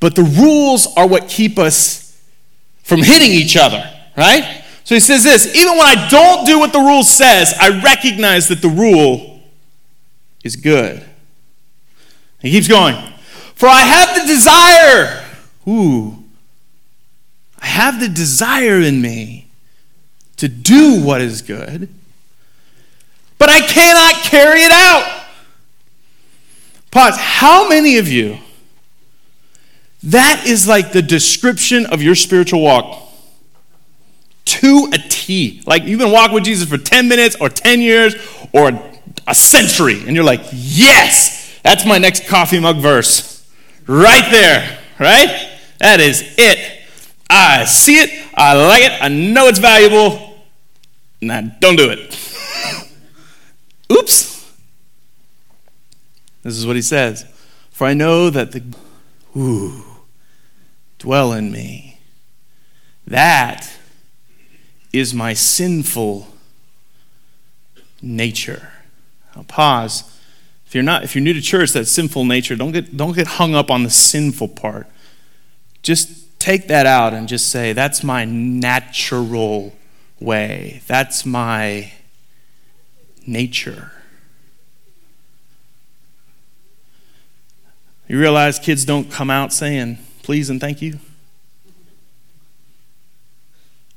but 0.00 0.14
the 0.14 0.22
rules 0.22 0.86
are 0.96 1.06
what 1.06 1.28
keep 1.28 1.58
us 1.58 2.20
from 2.82 3.02
hitting 3.02 3.30
each 3.30 3.56
other, 3.56 3.88
right? 4.16 4.64
So 4.84 4.94
he 4.94 5.00
says 5.00 5.24
this 5.24 5.54
even 5.54 5.76
when 5.76 5.86
I 5.86 6.08
don't 6.08 6.46
do 6.46 6.58
what 6.58 6.72
the 6.72 6.80
rule 6.80 7.02
says, 7.02 7.54
I 7.60 7.80
recognize 7.82 8.48
that 8.48 8.62
the 8.62 8.68
rule 8.68 9.40
is 10.44 10.56
good. 10.56 11.04
He 12.40 12.50
keeps 12.50 12.68
going. 12.68 12.96
For 13.58 13.66
I 13.66 13.80
have 13.80 14.14
the 14.14 14.24
desire. 14.24 15.24
Ooh. 15.66 16.22
I 17.60 17.66
have 17.66 17.98
the 17.98 18.08
desire 18.08 18.80
in 18.80 19.02
me 19.02 19.48
to 20.36 20.46
do 20.46 21.02
what 21.02 21.20
is 21.20 21.42
good, 21.42 21.88
but 23.36 23.48
I 23.48 23.58
cannot 23.60 24.22
carry 24.22 24.60
it 24.60 24.70
out. 24.70 25.24
Pause. 26.92 27.16
How 27.18 27.68
many 27.68 27.98
of 27.98 28.06
you, 28.06 28.38
that 30.04 30.44
is 30.46 30.68
like 30.68 30.92
the 30.92 31.02
description 31.02 31.84
of 31.86 32.00
your 32.00 32.14
spiritual 32.14 32.62
walk? 32.62 33.06
to 34.44 34.88
a 34.94 34.98
T. 35.10 35.62
Like 35.66 35.82
you've 35.82 35.98
been 35.98 36.10
walking 36.10 36.34
with 36.34 36.44
Jesus 36.44 36.66
for 36.66 36.78
10 36.78 37.06
minutes 37.06 37.36
or 37.38 37.50
10 37.50 37.82
years 37.82 38.14
or 38.54 38.70
a 39.26 39.34
century, 39.34 40.02
and 40.06 40.16
you're 40.16 40.24
like, 40.24 40.40
yes, 40.52 41.60
that's 41.62 41.84
my 41.84 41.98
next 41.98 42.26
coffee 42.26 42.58
mug 42.58 42.78
verse. 42.78 43.37
Right 43.88 44.30
there, 44.30 44.78
right? 45.00 45.50
That 45.78 45.98
is 45.98 46.34
it. 46.36 46.82
I 47.30 47.64
see 47.64 47.96
it, 47.96 48.28
I 48.34 48.54
like 48.54 48.82
it, 48.82 49.02
I 49.02 49.08
know 49.08 49.48
it's 49.48 49.58
valuable, 49.58 50.38
Now, 51.20 51.40
don't 51.40 51.76
do 51.76 51.90
it. 51.90 51.98
Oops. 53.92 54.54
This 56.42 56.56
is 56.56 56.66
what 56.66 56.76
he 56.76 56.82
says 56.82 57.24
For 57.70 57.86
I 57.86 57.94
know 57.94 58.30
that 58.30 58.52
the, 58.52 58.62
ooh, 59.36 59.84
dwell 60.98 61.32
in 61.32 61.50
me. 61.50 61.98
That 63.06 63.70
is 64.92 65.14
my 65.14 65.32
sinful 65.32 66.28
nature. 68.02 68.70
I'll 69.34 69.44
pause. 69.44 70.17
If 70.68 70.74
you're 70.74 70.84
not, 70.84 71.02
if 71.02 71.14
you're 71.14 71.24
new 71.24 71.32
to 71.32 71.40
church, 71.40 71.72
that 71.72 71.86
sinful 71.86 72.26
nature, 72.26 72.54
don't 72.54 72.72
get, 72.72 72.94
don't 72.94 73.14
get 73.14 73.26
hung 73.26 73.54
up 73.54 73.70
on 73.70 73.84
the 73.84 73.90
sinful 73.90 74.48
part. 74.48 74.86
Just 75.82 76.38
take 76.38 76.68
that 76.68 76.84
out 76.84 77.14
and 77.14 77.26
just 77.26 77.48
say, 77.48 77.72
that's 77.72 78.04
my 78.04 78.26
natural 78.26 79.74
way. 80.20 80.82
That's 80.86 81.24
my 81.24 81.92
nature. 83.26 83.92
You 88.06 88.20
realize 88.20 88.58
kids 88.58 88.84
don't 88.84 89.10
come 89.10 89.30
out 89.30 89.54
saying 89.54 89.96
please 90.22 90.50
and 90.50 90.60
thank 90.60 90.82
you? 90.82 90.98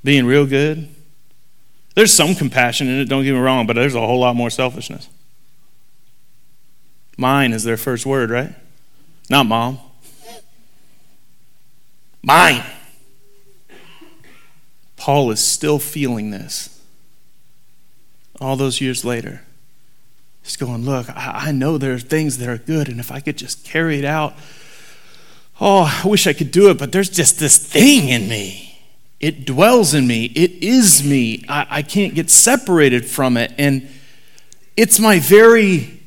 Being 0.06 0.26
real 0.26 0.46
good. 0.46 0.88
There's 1.96 2.14
some 2.14 2.34
compassion 2.34 2.88
in 2.88 3.02
it, 3.02 3.10
don't 3.10 3.26
get 3.26 3.34
me 3.34 3.40
wrong, 3.40 3.68
but 3.68 3.74
there's 3.74 3.94
a 3.94 4.00
whole 4.00 4.22
lot 4.22 4.38
more 4.38 4.50
selfishness. 4.50 5.10
Mine 7.22 7.54
is 7.54 7.64
their 7.64 7.78
first 7.78 8.04
word, 8.04 8.32
right? 8.32 8.52
Not 9.30 9.46
mom. 9.46 9.78
Mine. 12.24 12.64
Paul 14.98 15.30
is 15.30 15.40
still 15.40 15.78
feeling 15.78 16.32
this 16.32 16.82
all 18.40 18.56
those 18.56 18.82
years 18.82 19.06
later. 19.06 19.44
He's 20.42 20.58
going, 20.58 20.84
Look, 20.84 21.06
I 21.16 21.52
know 21.52 21.78
there 21.78 21.94
are 21.94 22.00
things 22.00 22.40
that 22.40 22.50
are 22.50 22.58
good, 22.58 22.90
and 22.90 23.00
if 23.00 23.12
I 23.12 23.20
could 23.20 23.38
just 23.38 23.64
carry 23.64 24.00
it 24.00 24.06
out, 24.06 24.34
oh, 25.60 26.02
I 26.04 26.08
wish 26.08 26.26
I 26.26 26.34
could 26.34 26.50
do 26.50 26.72
it, 26.72 26.80
but 26.80 26.92
there's 26.92 27.10
just 27.10 27.38
this 27.38 27.56
thing 27.56 28.10
in 28.10 28.28
me. 28.30 28.82
It 29.20 29.46
dwells 29.46 29.94
in 29.94 30.08
me, 30.08 30.26
it 30.26 30.54
is 30.64 31.04
me. 31.04 31.46
I, 31.48 31.68
I 31.70 31.82
can't 31.84 32.16
get 32.16 32.32
separated 32.32 33.06
from 33.06 33.38
it, 33.38 33.54
and 33.60 33.88
it's 34.76 35.00
my 35.00 35.20
very 35.20 36.01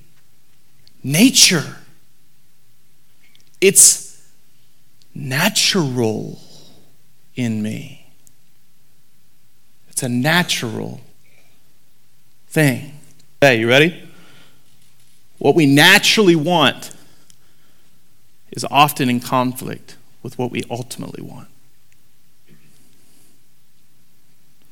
nature. 1.05 1.77
It's 3.61 4.27
natural 5.15 6.41
in 7.37 7.63
me. 7.63 8.07
It's 9.91 10.03
a 10.03 10.09
natural 10.09 11.01
thing. 12.49 12.99
Hey, 13.41 13.61
you 13.61 13.69
ready? 13.69 14.03
What 15.39 15.55
we 15.55 15.67
naturally 15.67 16.35
want 16.35 16.91
is 18.51 18.65
often 18.71 19.09
in 19.11 19.21
conflict 19.21 19.97
with 20.23 20.39
what 20.39 20.51
we 20.51 20.63
ultimately 20.71 21.23
want. 21.23 21.49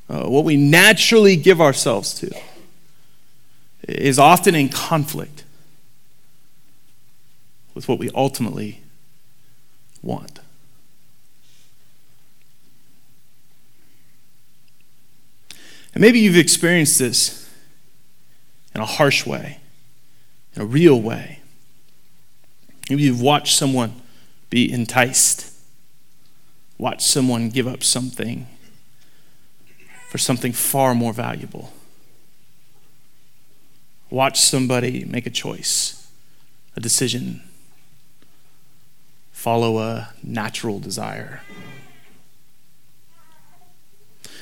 Uh, 0.08 0.28
what 0.28 0.44
we 0.44 0.56
naturally 0.56 1.36
give 1.36 1.60
ourselves 1.60 2.14
to 2.14 2.34
is 3.86 4.18
often 4.18 4.54
in 4.54 4.68
conflict 4.68 5.44
with 7.74 7.88
what 7.88 7.98
we 7.98 8.10
ultimately 8.14 8.82
want. 10.02 10.40
And 15.94 16.00
maybe 16.00 16.18
you've 16.18 16.36
experienced 16.36 16.98
this 16.98 17.50
in 18.74 18.80
a 18.80 18.86
harsh 18.86 19.26
way 19.26 19.58
in 20.54 20.62
a 20.62 20.64
real 20.64 21.00
way. 21.00 21.40
Maybe 22.90 23.02
you've 23.02 23.20
watched 23.20 23.56
someone 23.56 24.02
be 24.50 24.70
enticed, 24.70 25.52
watched 26.78 27.02
someone 27.02 27.48
give 27.48 27.66
up 27.66 27.82
something 27.82 28.46
for 30.10 30.18
something 30.18 30.52
far 30.52 30.94
more 30.94 31.12
valuable. 31.12 31.72
Watch 34.10 34.38
somebody 34.38 35.04
make 35.06 35.26
a 35.26 35.30
choice, 35.30 36.06
a 36.76 36.80
decision, 36.80 37.42
follow 39.42 39.80
a 39.80 40.08
natural 40.22 40.78
desire. 40.78 41.40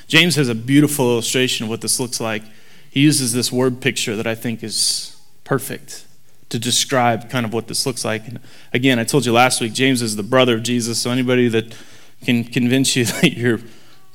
James 0.07 0.37
has 0.37 0.51
a 0.51 0.55
beautiful 0.55 1.11
illustration 1.11 1.65
of 1.65 1.71
what 1.71 1.81
this 1.81 1.99
looks 1.99 2.21
like. 2.21 2.43
He 2.91 3.01
uses 3.01 3.33
this 3.33 3.51
word 3.51 3.81
picture 3.81 4.15
that 4.15 4.27
I 4.27 4.35
think 4.35 4.63
is 4.63 5.17
perfect 5.43 6.05
to 6.51 6.59
describe 6.59 7.31
kind 7.31 7.47
of 7.47 7.55
what 7.55 7.67
this 7.67 7.87
looks 7.87 8.05
like. 8.05 8.29
And 8.29 8.41
again, 8.75 8.99
I 8.99 9.05
told 9.05 9.25
you 9.25 9.33
last 9.33 9.63
week, 9.63 9.73
James 9.73 10.03
is 10.03 10.17
the 10.17 10.23
brother 10.23 10.57
of 10.57 10.65
Jesus, 10.65 11.01
so 11.01 11.11
anybody 11.11 11.49
that 11.49 11.75
can 12.23 12.45
convince 12.45 12.95
you 12.95 13.05
that 13.23 13.33
your 13.33 13.59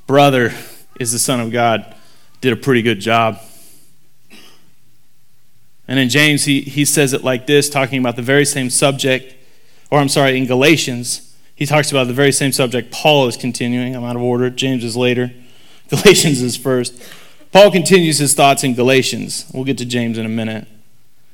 brother 0.06 0.54
is 1.00 1.12
the 1.12 1.18
Son 1.18 1.39
of 1.39 1.51
God 1.51 1.96
did 2.42 2.54
a 2.54 2.58
pretty 2.58 2.84
good 2.84 3.00
job. 3.00 3.39
And 5.88 5.98
in 5.98 6.10
James, 6.10 6.46
he, 6.46 6.62
he 6.62 6.86
says 6.86 7.12
it 7.12 7.24
like 7.24 7.48
this, 7.48 7.72
talking 7.72 7.98
about 7.98 8.18
the 8.18 8.22
very 8.22 8.46
same 8.46 8.70
subject, 8.70 9.36
or 9.92 10.00
I'm 10.00 10.10
sorry, 10.10 10.38
in 10.38 10.46
Galatians, 10.46 11.36
he 11.56 11.65
talks 11.65 11.92
about 11.92 12.08
the 12.08 12.13
very 12.13 12.32
same 12.32 12.51
subject 12.51 12.92
Paul 12.92 13.27
is 13.27 13.38
continuing. 13.38 13.96
I'm 13.96 14.04
out 14.04 14.15
of 14.15 14.22
order. 14.22 14.50
James 14.50 14.84
is 14.84 14.98
later. 14.98 15.32
Galatians 15.89 16.42
is 16.42 16.58
first. 16.58 17.01
Paul 17.51 17.72
continues 17.72 18.18
his 18.18 18.34
thoughts 18.34 18.63
in 18.63 18.75
Galatians. 18.75 19.50
We'll 19.54 19.63
get 19.63 19.77
to 19.77 19.86
James 19.86 20.18
in 20.18 20.25
a 20.25 20.30
minute. 20.30 20.68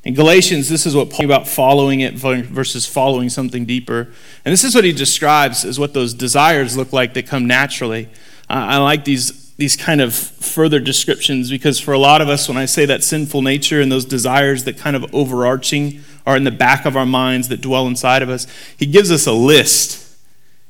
In 0.03 0.15
Galatians, 0.15 0.67
this 0.67 0.85
is 0.85 0.95
what 0.95 1.09
Paul 1.09 1.25
about 1.25 1.47
following 1.47 1.99
it 1.99 2.15
versus 2.15 2.85
following 2.85 3.29
something 3.29 3.65
deeper. 3.65 4.11
And 4.43 4.51
this 4.51 4.63
is 4.63 4.73
what 4.73 4.83
he 4.83 4.91
describes 4.91 5.63
as 5.63 5.79
what 5.79 5.93
those 5.93 6.13
desires 6.13 6.75
look 6.75 6.91
like 6.91 7.13
that 7.13 7.27
come 7.27 7.45
naturally. 7.45 8.05
Uh, 8.49 8.53
I 8.53 8.77
like 8.77 9.05
these, 9.05 9.53
these 9.55 9.75
kind 9.75 10.01
of 10.01 10.13
further 10.13 10.79
descriptions 10.79 11.51
because 11.51 11.79
for 11.79 11.93
a 11.93 11.99
lot 11.99 12.19
of 12.19 12.29
us, 12.29 12.47
when 12.47 12.57
I 12.57 12.65
say 12.65 12.85
that 12.87 13.03
sinful 13.03 13.43
nature 13.43 13.79
and 13.79 13.91
those 13.91 14.05
desires 14.05 14.63
that 14.63 14.77
kind 14.77 14.95
of 14.95 15.13
overarching 15.13 16.01
are 16.25 16.37
in 16.37 16.43
the 16.43 16.51
back 16.51 16.85
of 16.85 16.95
our 16.95 17.05
minds 17.05 17.47
that 17.49 17.61
dwell 17.61 17.87
inside 17.87 18.21
of 18.21 18.29
us, 18.29 18.47
he 18.77 18.85
gives 18.85 19.11
us 19.11 19.25
a 19.25 19.31
list 19.31 20.17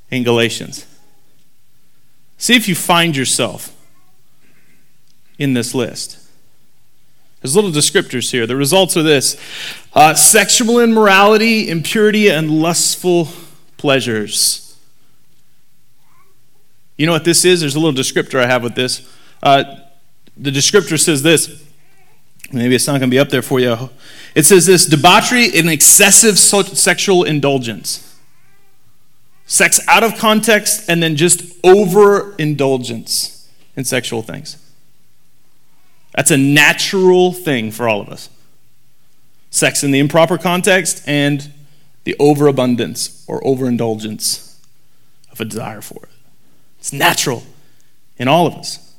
in 0.10 0.24
Galatians. 0.24 0.86
See 2.38 2.56
if 2.56 2.68
you 2.68 2.76
find 2.76 3.16
yourself 3.16 3.76
in 5.38 5.54
this 5.54 5.74
list. 5.76 6.18
There's 7.42 7.56
little 7.56 7.72
descriptors 7.72 8.32
here. 8.32 8.46
The 8.46 8.56
results 8.56 8.96
are 8.96 9.04
this 9.04 9.36
uh, 9.94 10.14
sexual 10.14 10.80
immorality, 10.80 11.70
impurity, 11.70 12.30
and 12.30 12.52
lustful 12.52 13.30
pleasures. 13.78 14.78
You 16.98 17.08
know 17.08 17.14
what 17.14 17.26
this 17.26 17.46
is? 17.46 17.62
There's 17.62 17.76
a 17.76 17.80
little 17.80 18.00
descriptor 18.00 18.40
I 18.40 18.46
have 18.46 18.62
with 18.62 18.76
this. 18.76 19.10
Uh, 19.42 19.64
the 20.38 20.52
descriptor 20.52 21.00
says 21.00 21.24
this. 21.24 21.64
Maybe 22.52 22.76
it's 22.76 22.86
not 22.86 22.94
going 23.00 23.10
to 23.10 23.16
be 23.16 23.20
up 23.20 23.30
there 23.30 23.42
for 23.42 23.60
you. 23.60 23.90
It 24.34 24.46
says 24.46 24.66
this 24.66 24.86
debauchery 24.86 25.50
and 25.58 25.70
excessive 25.70 26.40
sexual 26.40 27.24
indulgence. 27.24 28.08
Sex 29.46 29.82
out 29.88 30.04
of 30.04 30.18
context 30.18 30.90
and 30.90 31.04
then 31.04 31.18
just 31.18 31.44
overindulgence 31.64 33.50
in 33.76 33.84
sexual 33.84 34.22
things. 34.22 34.58
That's 36.16 36.32
a 36.32 36.38
natural 36.38 37.34
thing 37.34 37.72
for 37.72 37.88
all 37.88 38.00
of 38.00 38.10
us. 38.10 38.30
Sex 39.50 39.84
in 39.84 39.92
the 39.92 40.00
improper 40.00 40.38
context 40.38 41.04
and 41.06 41.52
the 42.06 42.16
overabundance 42.20 43.26
or 43.28 43.46
overindulgence 43.46 44.60
of 45.32 45.42
a 45.42 45.46
desire 45.46 45.82
for 45.82 46.04
it. 46.04 46.10
It's 46.80 46.94
natural 46.94 47.44
in 48.18 48.28
all 48.28 48.48
of 48.48 48.56
us. 48.56 48.94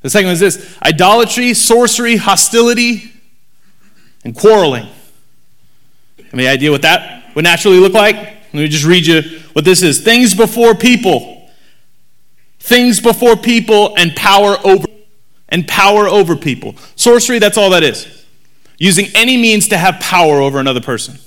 The 0.00 0.10
second 0.10 0.28
one 0.28 0.34
is 0.34 0.40
this 0.40 0.78
idolatry, 0.82 1.54
sorcery, 1.54 2.16
hostility, 2.16 3.12
and 4.24 4.36
quarreling. 4.36 4.88
Any 6.32 6.46
idea 6.46 6.70
what 6.70 6.82
that 6.82 7.34
would 7.34 7.44
naturally 7.44 7.78
look 7.78 7.92
like? 7.92 8.16
Let 8.16 8.54
me 8.54 8.68
just 8.68 8.84
read 8.84 9.06
you 9.06 9.22
what 9.52 9.64
this 9.64 9.82
is 9.82 10.00
things 10.02 10.34
before 10.34 10.74
people. 10.74 11.50
Things 12.58 13.00
before 13.00 13.36
people 13.36 13.94
and 13.96 14.14
power 14.14 14.56
over 14.64 14.86
and 15.48 15.66
power 15.66 16.06
over 16.06 16.36
people. 16.36 16.76
Sorcery, 16.96 17.38
that's 17.38 17.58
all 17.58 17.70
that 17.70 17.82
is. 17.82 18.24
Using 18.78 19.06
any 19.14 19.36
means 19.36 19.68
to 19.68 19.78
have 19.78 20.00
power 20.00 20.40
over 20.40 20.58
another 20.58 20.80
person. 20.80 21.18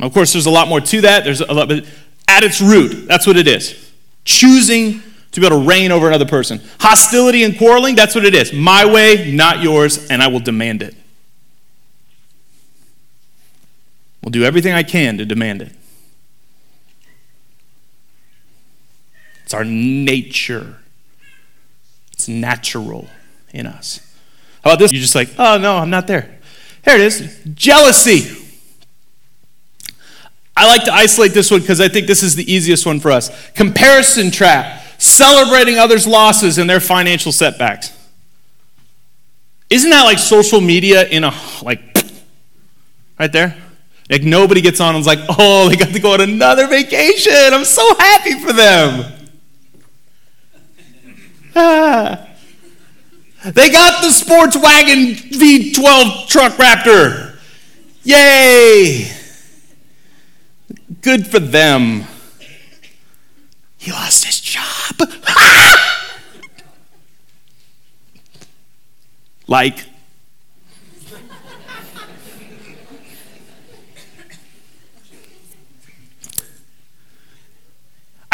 Of 0.00 0.12
course, 0.12 0.32
there's 0.32 0.46
a 0.46 0.50
lot 0.50 0.68
more 0.68 0.80
to 0.80 1.00
that. 1.02 1.24
There's 1.24 1.40
a 1.40 1.52
lot, 1.52 1.68
but 1.68 1.84
at 2.28 2.42
its 2.42 2.60
root, 2.60 3.06
that's 3.06 3.26
what 3.26 3.36
it 3.36 3.46
is. 3.46 3.92
Choosing 4.24 5.02
to 5.32 5.40
be 5.40 5.46
able 5.46 5.60
to 5.60 5.68
reign 5.68 5.92
over 5.92 6.08
another 6.08 6.26
person. 6.26 6.60
Hostility 6.80 7.44
and 7.44 7.56
quarreling, 7.56 7.94
that's 7.94 8.14
what 8.14 8.24
it 8.24 8.34
is. 8.34 8.52
My 8.52 8.84
way, 8.84 9.32
not 9.32 9.62
yours, 9.62 10.08
and 10.10 10.22
I 10.22 10.28
will 10.28 10.40
demand 10.40 10.82
it. 10.82 10.94
Will 14.26 14.32
do 14.32 14.42
everything 14.42 14.72
I 14.72 14.82
can 14.82 15.18
to 15.18 15.24
demand 15.24 15.62
it. 15.62 15.72
It's 19.44 19.54
our 19.54 19.64
nature. 19.64 20.78
It's 22.12 22.26
natural 22.26 23.08
in 23.54 23.68
us. 23.68 24.00
How 24.64 24.70
about 24.70 24.80
this? 24.80 24.90
You're 24.90 25.00
just 25.00 25.14
like, 25.14 25.28
oh, 25.38 25.58
no, 25.58 25.76
I'm 25.76 25.90
not 25.90 26.08
there. 26.08 26.40
Here 26.84 26.96
it 26.96 27.02
is 27.02 27.40
jealousy. 27.54 28.36
I 30.56 30.66
like 30.66 30.82
to 30.86 30.92
isolate 30.92 31.32
this 31.32 31.48
one 31.48 31.60
because 31.60 31.80
I 31.80 31.86
think 31.86 32.08
this 32.08 32.24
is 32.24 32.34
the 32.34 32.52
easiest 32.52 32.84
one 32.84 32.98
for 32.98 33.12
us. 33.12 33.30
Comparison 33.52 34.32
trap, 34.32 34.82
celebrating 34.98 35.78
others' 35.78 36.04
losses 36.04 36.58
and 36.58 36.68
their 36.68 36.80
financial 36.80 37.30
setbacks. 37.30 37.92
Isn't 39.70 39.90
that 39.90 40.02
like 40.02 40.18
social 40.18 40.60
media 40.60 41.06
in 41.06 41.22
a, 41.22 41.32
like, 41.62 41.80
right 43.20 43.30
there? 43.30 43.56
Like 44.08 44.22
nobody 44.22 44.60
gets 44.60 44.80
on 44.80 44.94
and 44.94 45.00
is 45.00 45.06
like, 45.06 45.18
oh, 45.28 45.68
they 45.68 45.76
got 45.76 45.88
to 45.88 45.98
go 45.98 46.12
on 46.12 46.20
another 46.20 46.66
vacation. 46.68 47.32
I'm 47.34 47.64
so 47.64 47.94
happy 47.96 48.38
for 48.40 48.52
them. 48.52 49.12
Ah. 51.54 52.28
They 53.44 53.70
got 53.70 54.02
the 54.02 54.10
sports 54.10 54.56
wagon 54.56 55.14
V12 55.14 56.28
truck 56.28 56.52
Raptor. 56.54 57.36
Yay! 58.02 59.10
Good 61.00 61.26
for 61.26 61.40
them. 61.40 62.04
He 63.78 63.92
lost 63.92 64.24
his 64.24 64.40
job. 64.40 64.62
like, 69.46 69.86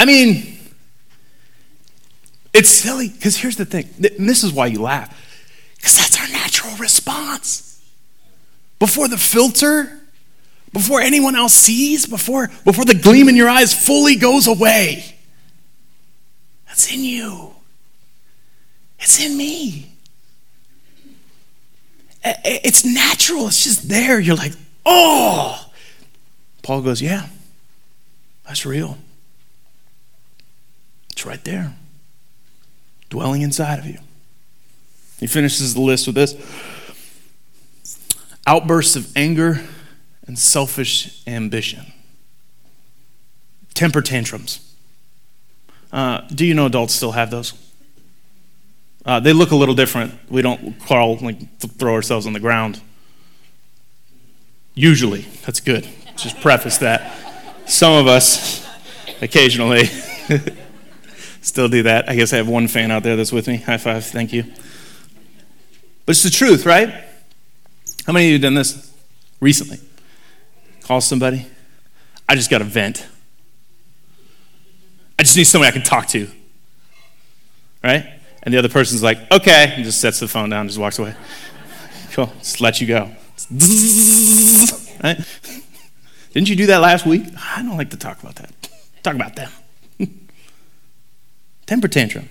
I 0.02 0.04
mean, 0.04 0.58
it's 2.52 2.70
silly 2.70 3.08
because 3.08 3.36
here's 3.36 3.54
the 3.54 3.64
thing, 3.64 3.88
and 3.98 4.28
this 4.28 4.42
is 4.42 4.52
why 4.52 4.66
you 4.66 4.82
laugh, 4.82 5.16
because 5.76 5.96
that's 5.96 6.20
our 6.20 6.26
natural 6.26 6.74
response. 6.74 7.80
Before 8.80 9.06
the 9.06 9.16
filter, 9.16 10.00
before 10.72 11.00
anyone 11.00 11.36
else 11.36 11.52
sees, 11.52 12.06
before, 12.06 12.50
before 12.64 12.84
the 12.84 12.96
gleam 12.96 13.28
in 13.28 13.36
your 13.36 13.48
eyes 13.48 13.72
fully 13.72 14.16
goes 14.16 14.48
away, 14.48 15.14
that's 16.66 16.92
in 16.92 17.04
you. 17.04 17.54
It's 18.98 19.24
in 19.24 19.36
me. 19.36 19.92
It's 22.24 22.84
natural. 22.84 23.46
It's 23.46 23.62
just 23.62 23.88
there. 23.88 24.18
You're 24.18 24.34
like, 24.34 24.54
oh. 24.84 25.70
Paul 26.64 26.82
goes, 26.82 27.00
yeah, 27.00 27.28
that's 28.44 28.66
real. 28.66 28.98
It's 31.22 31.26
right 31.28 31.44
there, 31.44 31.72
dwelling 33.08 33.42
inside 33.42 33.78
of 33.78 33.86
you. 33.86 33.98
He 35.20 35.28
finishes 35.28 35.72
the 35.72 35.80
list 35.80 36.08
with 36.08 36.16
this 36.16 36.34
outbursts 38.44 38.96
of 38.96 39.16
anger 39.16 39.60
and 40.26 40.36
selfish 40.36 41.22
ambition, 41.28 41.92
temper 43.72 44.02
tantrums. 44.02 44.74
Uh, 45.92 46.22
do 46.22 46.44
you 46.44 46.54
know 46.54 46.66
adults 46.66 46.92
still 46.92 47.12
have 47.12 47.30
those? 47.30 47.52
Uh, 49.06 49.20
they 49.20 49.32
look 49.32 49.52
a 49.52 49.56
little 49.56 49.76
different. 49.76 50.14
We 50.28 50.42
don't 50.42 50.76
crawl, 50.80 51.18
like 51.18 51.60
throw 51.60 51.94
ourselves 51.94 52.26
on 52.26 52.32
the 52.32 52.40
ground. 52.40 52.80
Usually, 54.74 55.20
that's 55.46 55.60
good. 55.60 55.86
Just 56.16 56.40
preface 56.40 56.78
that. 56.78 57.16
Some 57.68 57.92
of 57.92 58.08
us, 58.08 58.68
occasionally. 59.20 59.84
still 61.42 61.68
do 61.68 61.82
that. 61.82 62.08
I 62.08 62.16
guess 62.16 62.32
I 62.32 62.36
have 62.36 62.48
one 62.48 62.68
fan 62.68 62.90
out 62.90 63.02
there 63.02 63.16
that's 63.16 63.32
with 63.32 63.46
me. 63.46 63.58
High 63.58 63.76
five, 63.76 64.04
thank 64.06 64.32
you. 64.32 64.44
But 66.04 66.16
it's 66.16 66.22
the 66.22 66.30
truth, 66.30 66.64
right? 66.64 66.88
How 68.06 68.12
many 68.12 68.26
of 68.26 68.28
you 68.28 68.34
have 68.34 68.42
done 68.42 68.54
this 68.54 68.92
recently? 69.40 69.78
Call 70.82 71.00
somebody. 71.00 71.46
I 72.28 72.34
just 72.34 72.50
got 72.50 72.60
a 72.60 72.64
vent. 72.64 73.06
I 75.18 75.22
just 75.22 75.36
need 75.36 75.44
somebody 75.44 75.68
I 75.68 75.72
can 75.72 75.82
talk 75.82 76.08
to. 76.08 76.28
Right? 77.84 78.06
And 78.42 78.52
the 78.52 78.58
other 78.58 78.68
person's 78.68 79.02
like, 79.02 79.18
okay, 79.30 79.72
and 79.74 79.84
just 79.84 80.00
sets 80.00 80.18
the 80.18 80.26
phone 80.26 80.50
down, 80.50 80.66
just 80.66 80.78
walks 80.78 80.98
away. 80.98 81.14
Cool, 82.12 82.30
just 82.40 82.60
let 82.60 82.78
you 82.78 82.86
go. 82.86 83.10
Right? 85.02 85.18
Didn't 86.34 86.50
you 86.50 86.56
do 86.56 86.66
that 86.66 86.82
last 86.82 87.06
week? 87.06 87.24
I 87.38 87.62
don't 87.62 87.78
like 87.78 87.88
to 87.88 87.96
talk 87.96 88.22
about 88.22 88.34
that. 88.34 88.52
Talk 89.02 89.14
about 89.14 89.34
them. 89.34 89.50
Temper 91.72 91.88
tantrum. 91.88 92.28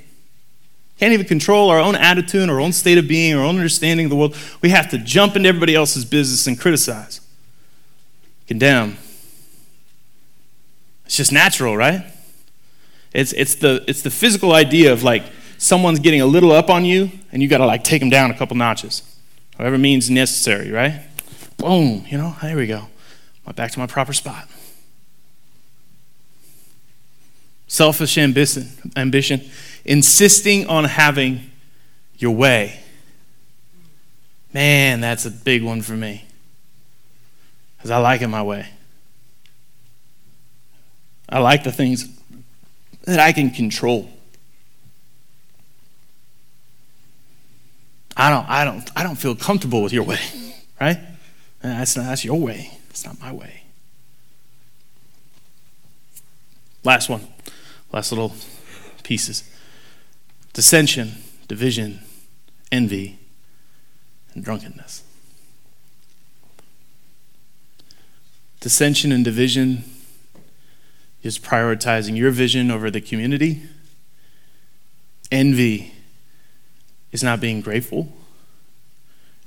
Can't 0.99 1.13
even 1.13 1.25
control 1.25 1.71
our 1.71 1.79
own 1.79 1.95
attitude, 1.95 2.47
our 2.47 2.61
own 2.61 2.71
state 2.71 2.99
of 2.99 3.07
being, 3.07 3.33
our 3.33 3.43
own 3.43 3.55
understanding 3.55 4.05
of 4.05 4.11
the 4.11 4.15
world. 4.15 4.37
We 4.61 4.69
have 4.69 4.91
to 4.91 4.99
jump 4.99 5.35
into 5.35 5.49
everybody 5.49 5.73
else's 5.73 6.05
business 6.05 6.45
and 6.45 6.59
criticize, 6.59 7.21
condemn. 8.45 8.97
It's 11.07 11.17
just 11.17 11.31
natural, 11.31 11.75
right? 11.75 12.05
It's, 13.13 13.33
it's, 13.33 13.55
the, 13.55 13.83
it's 13.87 14.03
the 14.03 14.11
physical 14.11 14.53
idea 14.53 14.93
of 14.93 15.01
like 15.01 15.23
someone's 15.57 15.97
getting 15.97 16.21
a 16.21 16.27
little 16.27 16.51
up 16.51 16.69
on 16.69 16.85
you 16.85 17.09
and 17.31 17.41
you 17.41 17.47
got 17.47 17.57
to 17.57 17.65
like 17.65 17.83
take 17.83 17.99
them 17.99 18.11
down 18.11 18.29
a 18.29 18.37
couple 18.37 18.55
notches, 18.55 19.01
however 19.57 19.79
means 19.79 20.07
necessary, 20.11 20.69
right? 20.69 21.01
Boom, 21.57 22.05
you 22.07 22.19
know, 22.19 22.35
there 22.43 22.55
we 22.55 22.67
go. 22.67 22.89
Back 23.55 23.71
to 23.71 23.79
my 23.79 23.87
proper 23.87 24.13
spot. 24.13 24.47
Selfish 27.71 28.17
ambition, 28.17 28.67
ambition, 28.97 29.41
insisting 29.85 30.67
on 30.67 30.83
having 30.83 31.39
your 32.17 32.35
way. 32.35 32.77
Man, 34.53 34.99
that's 34.99 35.25
a 35.25 35.31
big 35.31 35.63
one 35.63 35.81
for 35.81 35.93
me. 35.93 36.25
Because 37.77 37.89
I 37.89 37.97
like 37.99 38.21
it 38.21 38.27
my 38.27 38.43
way. 38.43 38.67
I 41.29 41.39
like 41.39 41.63
the 41.63 41.71
things 41.71 42.09
that 43.03 43.21
I 43.21 43.31
can 43.31 43.49
control. 43.51 44.09
I 48.17 48.29
don't, 48.29 48.49
I 48.49 48.65
don't, 48.65 48.91
I 48.97 49.03
don't 49.03 49.15
feel 49.15 49.33
comfortable 49.33 49.81
with 49.81 49.93
your 49.93 50.03
way, 50.03 50.19
right? 50.81 50.99
That's, 51.61 51.95
not, 51.95 52.03
that's 52.03 52.25
your 52.25 52.37
way. 52.37 52.77
It's 52.89 53.05
not 53.05 53.17
my 53.21 53.31
way. 53.31 53.63
Last 56.83 57.07
one 57.07 57.25
last 57.91 58.11
little 58.11 58.33
pieces 59.03 59.43
dissension, 60.53 61.13
division, 61.47 62.01
envy, 62.71 63.19
and 64.33 64.43
drunkenness. 64.43 65.03
Dissension 68.59 69.11
and 69.11 69.25
division 69.25 69.83
is 71.23 71.39
prioritizing 71.39 72.17
your 72.17 72.31
vision 72.31 72.69
over 72.69 72.91
the 72.91 73.01
community. 73.01 73.63
Envy 75.31 75.93
is 77.11 77.23
not 77.23 77.39
being 77.39 77.61
grateful. 77.61 78.11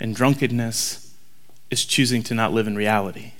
And 0.00 0.14
drunkenness 0.14 1.14
is 1.70 1.84
choosing 1.84 2.22
to 2.24 2.34
not 2.34 2.52
live 2.52 2.66
in 2.66 2.76
reality. 2.76 3.32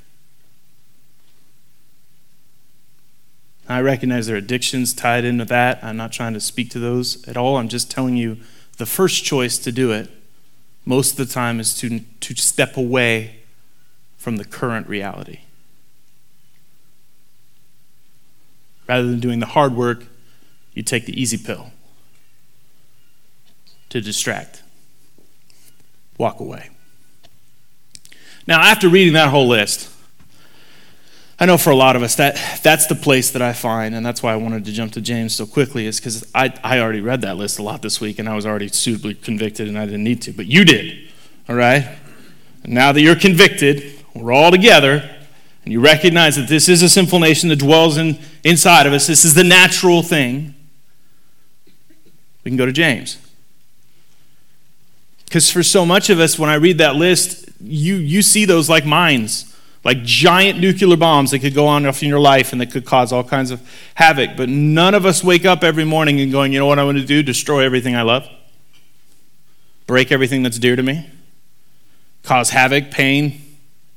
I 3.75 3.81
recognize 3.81 4.29
there 4.29 4.37
are 4.37 4.39
addictions 4.39 4.95
tied 4.95 5.25
into 5.25 5.45
that. 5.47 5.83
I'm 5.83 5.97
not 5.97 6.13
trying 6.13 6.33
to 6.35 6.41
speak 6.41 6.71
to 6.71 6.79
those 6.79 7.27
at 7.27 7.37
all. 7.37 7.57
I'm 7.57 7.69
just 7.69 7.91
telling 7.91 8.17
you 8.17 8.39
the 8.77 8.87
first 8.87 9.25
choice 9.25 9.59
to 9.59 9.73
do 9.73 9.91
it 9.91 10.09
most 10.85 11.19
of 11.19 11.27
the 11.27 11.35
time 11.35 11.59
is 11.59 11.77
to, 11.79 12.01
to 12.21 12.35
step 12.37 12.77
away 12.77 13.41
from 14.17 14.37
the 14.37 14.45
current 14.45 14.87
reality. 14.87 15.41
Rather 18.89 19.09
than 19.09 19.19
doing 19.19 19.41
the 19.41 19.47
hard 19.47 19.75
work, 19.75 20.05
you 20.73 20.85
take 20.85 21.07
the 21.07 21.21
easy 21.21 21.39
pill 21.39 21.73
to 23.89 24.01
distract, 24.01 24.63
walk 26.17 26.39
away. 26.39 26.71
Now, 28.47 28.61
after 28.61 28.89
reading 28.89 29.15
that 29.15 29.31
whole 29.31 29.49
list, 29.49 29.91
I 31.39 31.47
know 31.47 31.59
for 31.59 31.71
a 31.71 31.77
lot 31.77 31.97
of 31.97 32.03
us 32.03 32.15
that 32.17 32.61
that's 32.63 32.87
the 32.87 32.95
place 32.95 33.33
that 33.33 33.43
I 33.43 33.53
find, 33.53 33.95
and 33.95 34.07
that's 34.07 34.23
why 34.23 34.33
I 34.33 34.37
wanted 34.37 34.65
to 34.67 34.73
jump 34.73 34.93
to 34.93 35.01
James 35.01 35.35
so 35.35 35.47
quickly, 35.47 35.87
is 35.87 35.99
because 35.99 36.25
I, 36.33 36.55
I 36.63 36.79
already 36.79 37.01
read 37.01 37.23
that 37.23 37.37
list 37.37 37.59
a 37.59 37.63
lot 37.63 37.83
this 37.83 38.01
week, 38.01 38.19
and 38.21 38.29
I 38.29 38.37
was 38.37 38.47
already 38.47 38.69
suitably 38.69 39.15
convicted, 39.15 39.67
and 39.67 39.77
I 39.77 39.85
didn't 39.85 40.05
need 40.05 40.23
to. 40.23 40.33
But 40.33 40.47
you 40.47 40.65
did, 40.65 41.11
all 41.49 41.57
right? 41.57 41.99
And 42.63 42.73
now 42.73 42.93
that 42.93 43.01
you're 43.01 43.17
convicted, 43.17 44.05
we're 44.15 44.33
all 44.33 44.53
together, 44.53 45.11
and 45.65 45.73
you 45.73 45.81
recognize 45.81 46.37
that 46.37 46.49
this 46.49 46.69
is 46.69 46.83
a 46.83 46.89
sinful 46.89 47.19
nation 47.19 47.49
that 47.49 47.59
dwells 47.59 47.97
in, 47.97 48.19
inside 48.45 48.87
of 48.87 48.93
us, 48.93 49.09
this 49.09 49.25
is 49.25 49.35
the 49.35 49.45
natural 49.45 50.03
thing, 50.03 50.55
we 52.45 52.51
can 52.51 52.57
go 52.57 52.67
to 52.67 52.73
James. 52.73 53.19
Because 55.25 55.51
for 55.51 55.65
so 55.65 55.85
much 55.85 56.11
of 56.11 56.21
us, 56.21 56.39
when 56.39 56.49
I 56.49 56.55
read 56.55 56.79
that 56.79 56.95
list, 56.95 57.49
you, 57.61 57.97
you 57.97 58.23
see 58.23 58.45
those 58.45 58.69
like 58.69 58.87
mines 58.87 59.54
like 59.85 60.03
giant 60.03 60.59
nuclear 60.59 60.97
bombs 60.97 61.31
that 61.31 61.41
could 61.41 61.55
go 61.55 61.67
on 61.67 61.85
in 61.85 62.09
your 62.09 62.21
life 62.21 62.53
and 62.53 62.61
that 62.61 62.71
could 62.71 62.87
cause 62.87 63.13
all 63.13 63.23
kinds 63.23 63.51
of 63.51 63.61
havoc. 63.95 64.37
But 64.37 64.49
none 64.49 64.95
of 64.95 65.05
us 65.05 65.23
wake 65.23 65.45
up 65.45 65.63
every 65.63 65.85
morning 65.85 66.21
and 66.21 66.33
going, 66.33 66.53
you 66.53 66.59
know 66.59 66.67
what 66.67 66.79
I 66.79 66.85
want 66.85 66.99
to 66.99 67.05
do? 67.05 67.23
Destroy 67.23 67.65
everything 67.65 67.95
I 67.95 68.03
love, 68.03 68.27
break 69.87 70.11
everything 70.11 70.43
that's 70.43 70.59
dear 70.59 70.75
to 70.75 70.83
me, 70.83 71.11
cause 72.23 72.51
havoc, 72.51 72.91
pain, 72.91 73.41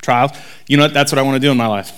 trials. 0.02 0.32
You 0.67 0.78
know 0.78 0.84
what? 0.84 0.93
That's 0.93 1.12
what 1.12 1.19
I 1.19 1.21
want 1.21 1.36
to 1.36 1.39
do 1.39 1.52
in 1.52 1.58
my 1.58 1.67
life. 1.67 1.91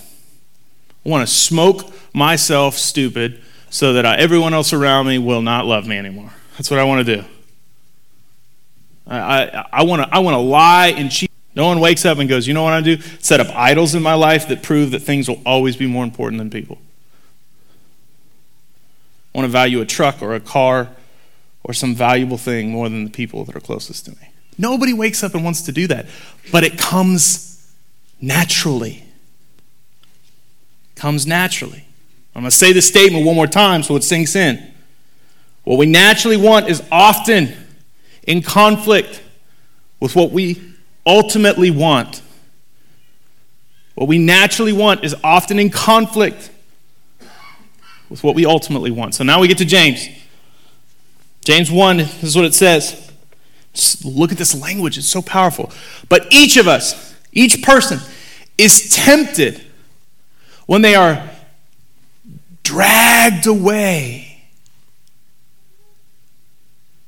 I 1.06 1.10
want 1.10 1.28
to 1.28 1.34
smoke 1.34 1.91
myself 2.13 2.78
stupid 2.78 3.41
so 3.69 3.93
that 3.93 4.06
I, 4.06 4.15
everyone 4.17 4.54
else 4.54 4.73
around 4.73 5.08
me 5.08 5.17
will 5.17 5.41
not 5.41 5.65
love 5.65 5.88
me 5.88 5.97
anymore. 5.97 6.32
That's 6.58 6.69
what 6.69 6.80
I 6.80 6.84
want 6.84 7.06
to 7.06 7.15
do. 7.15 7.25
I, 9.08 9.65
I, 9.71 9.84
want 9.84 10.04
to 10.04 10.15
I 10.15 10.19
wanna 10.19 10.39
lie 10.39 10.89
and 10.89 11.10
cheat. 11.10 11.29
No 11.60 11.65
one 11.65 11.82
wakes 11.82 12.06
up 12.06 12.19
and 12.19 12.30
goes, 12.30 12.48
you 12.48 12.54
know 12.54 12.63
what 12.63 12.72
I 12.72 12.80
do? 12.80 13.02
Set 13.19 13.41
up 13.41 13.54
idols 13.54 13.93
in 13.93 14.02
my 14.02 14.13
life 14.13 14.48
that 14.48 14.63
prove 14.63 14.91
that 14.91 15.02
things 15.02 15.28
will 15.28 15.41
always 15.45 15.76
be 15.76 15.88
more 15.88 16.06
important 16.06 16.39
than 16.39 16.50
people. 16.50 16.78
I 19.36 19.39
want 19.39 19.45
to 19.45 19.52
value 19.52 19.82
a 19.82 19.86
truck 19.86 20.22
or 20.22 20.34
a 20.34 20.39
car 20.39 20.88
or 21.65 21.74
some 21.74 21.95
valuable 21.95 22.38
thing 22.38 22.69
more 22.69 22.88
than 22.88 23.04
the 23.04 23.10
people 23.10 23.43
that 23.43 23.58
are 23.58 23.60
closest 23.60 24.06
to 24.06 24.12
me. 24.12 24.32
Nobody 24.58 24.93
wakes 24.93 25.22
up 25.22 25.36
and 25.36 25.43
wants 25.43 25.63
to 25.63 25.74
do 25.74 25.86
that, 25.88 26.06
but 26.50 26.63
it 26.63 26.78
comes 26.78 27.69
naturally. 28.22 29.04
Comes 30.95 31.28
naturally. 31.28 31.84
I'm 32.36 32.43
going 32.43 32.52
to 32.52 32.56
say 32.56 32.72
this 32.72 32.88
statement 32.88 33.26
one 33.26 33.36
more 33.36 33.48
time 33.48 33.84
so 33.84 33.98
it 33.98 34.06
sinks 34.06 34.34
in. 34.34 34.65
What 35.65 35.78
we 35.78 35.88
naturally 35.88 36.38
want 36.38 36.69
is 36.69 36.82
often 36.89 37.52
in 38.24 38.43
conflict 38.43 39.22
with 40.00 40.15
what 40.15 40.32
we 40.32 40.68
ultimately 41.05 41.71
want. 41.71 42.21
What 43.95 44.07
we 44.07 44.17
naturally 44.17 44.73
want 44.73 45.03
is 45.03 45.15
often 45.23 45.59
in 45.59 45.69
conflict 45.69 46.51
with 48.09 48.23
what 48.23 48.35
we 48.35 48.45
ultimately 48.45 48.91
want. 48.91 49.15
So 49.15 49.23
now 49.23 49.39
we 49.39 49.47
get 49.47 49.57
to 49.59 49.65
James. 49.65 50.07
James 51.43 51.71
1 51.71 51.97
this 51.97 52.23
is 52.23 52.35
what 52.35 52.45
it 52.45 52.53
says. 52.53 53.12
Look 54.03 54.31
at 54.31 54.38
this 54.38 54.59
language, 54.59 54.97
it's 54.97 55.07
so 55.07 55.21
powerful. 55.21 55.71
But 56.09 56.27
each 56.31 56.57
of 56.57 56.67
us, 56.67 57.15
each 57.31 57.62
person, 57.62 57.99
is 58.57 58.89
tempted 58.89 59.63
when 60.65 60.81
they 60.81 60.95
are 60.95 61.29
dragged 62.63 63.47
away. 63.47 64.29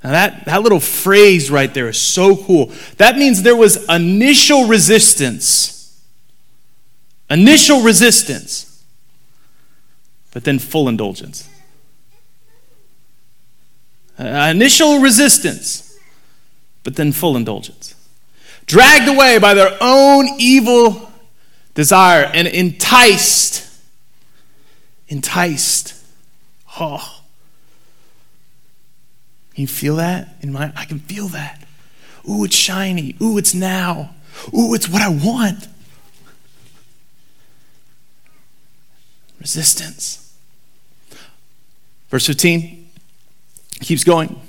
Now, 0.03 0.11
that, 0.11 0.45
that 0.45 0.63
little 0.63 0.79
phrase 0.79 1.51
right 1.51 1.71
there 1.71 1.89
is 1.89 1.99
so 1.99 2.35
cool. 2.35 2.71
That 2.97 3.17
means 3.17 3.43
there 3.43 3.55
was 3.55 3.87
initial 3.87 4.67
resistance. 4.67 6.01
Initial 7.29 7.81
resistance, 7.81 8.83
but 10.33 10.43
then 10.43 10.59
full 10.59 10.89
indulgence. 10.89 11.47
Uh, 14.19 14.49
initial 14.51 14.99
resistance, 14.99 15.97
but 16.83 16.95
then 16.95 17.11
full 17.11 17.37
indulgence. 17.37 17.95
Dragged 18.65 19.07
away 19.07 19.37
by 19.37 19.53
their 19.53 19.77
own 19.79 20.27
evil 20.39 21.09
desire 21.73 22.29
and 22.33 22.47
enticed. 22.47 23.69
Enticed. 25.07 25.93
Oh. 26.79 27.20
Can 29.61 29.67
you 29.67 29.75
feel 29.75 29.97
that 29.97 30.37
in 30.41 30.51
my 30.51 30.73
I 30.75 30.85
can 30.85 30.97
feel 30.97 31.27
that. 31.27 31.61
Ooh, 32.27 32.43
it's 32.43 32.55
shiny. 32.55 33.15
Ooh, 33.21 33.37
it's 33.37 33.53
now. 33.53 34.15
Ooh, 34.57 34.73
it's 34.73 34.89
what 34.89 35.03
I 35.03 35.09
want. 35.09 35.67
Resistance. 39.39 40.35
Verse 42.09 42.25
15 42.25 42.89
keeps 43.81 44.03
going. 44.03 44.41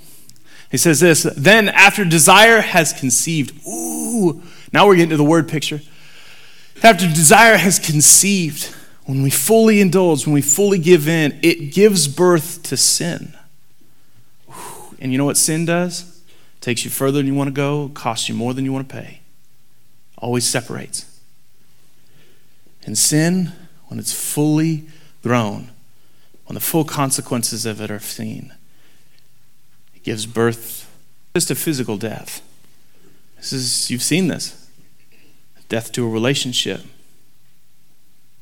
He 0.71 0.79
says 0.79 1.01
this 1.01 1.25
Then, 1.37 1.69
after 1.69 2.07
desire 2.07 2.63
has 2.63 2.95
conceived, 2.95 3.67
ooh, 3.69 4.41
now 4.73 4.87
we're 4.87 4.97
getting 4.97 5.11
to 5.11 5.19
the 5.19 5.25
word 5.25 5.47
picture. 5.47 5.83
After 6.83 7.07
desire 7.07 7.59
has 7.59 7.79
conceived, 7.79 8.75
when 9.05 9.23
we 9.23 9.29
fully 9.29 9.83
indulge, 9.83 10.25
when 10.25 10.33
we 10.33 10.41
fully 10.41 10.79
give 10.79 11.07
in, 11.07 11.39
it 11.43 11.75
gives 11.75 12.09
birth 12.09 12.63
to 12.63 12.79
sin. 12.79 13.35
And 15.03 15.13
you 15.13 15.19
know 15.19 15.27
what 15.27 15.37
sin 15.37 15.67
does? 15.67 16.23
takes 16.63 16.85
you 16.85 16.91
further 16.91 17.19
than 17.19 17.27
you 17.27 17.35
want 17.35 17.49
to 17.49 17.53
go, 17.53 17.91
costs 17.93 18.29
you 18.29 18.35
more 18.35 18.55
than 18.55 18.65
you 18.65 18.73
want 18.73 18.89
to 18.89 18.95
pay. 18.95 19.21
Always 20.17 20.49
separates. 20.49 21.21
And 22.87 22.97
sin, 22.97 23.53
when 23.89 23.99
it's 23.99 24.13
fully 24.13 24.87
grown, 25.23 25.71
when 26.47 26.55
the 26.55 26.61
full 26.61 26.85
consequences 26.85 27.67
of 27.67 27.81
it 27.81 27.91
are 27.91 27.99
seen, 27.99 28.55
it 29.95 30.05
gives 30.05 30.25
birth 30.25 30.89
just 31.35 31.49
to 31.49 31.57
physical 31.57 31.97
death. 31.97 32.41
This 33.37 33.53
is 33.53 33.91
you've 33.91 34.03
seen 34.03 34.29
this. 34.29 34.71
Death 35.69 35.91
to 35.93 36.07
a 36.07 36.09
relationship, 36.09 36.83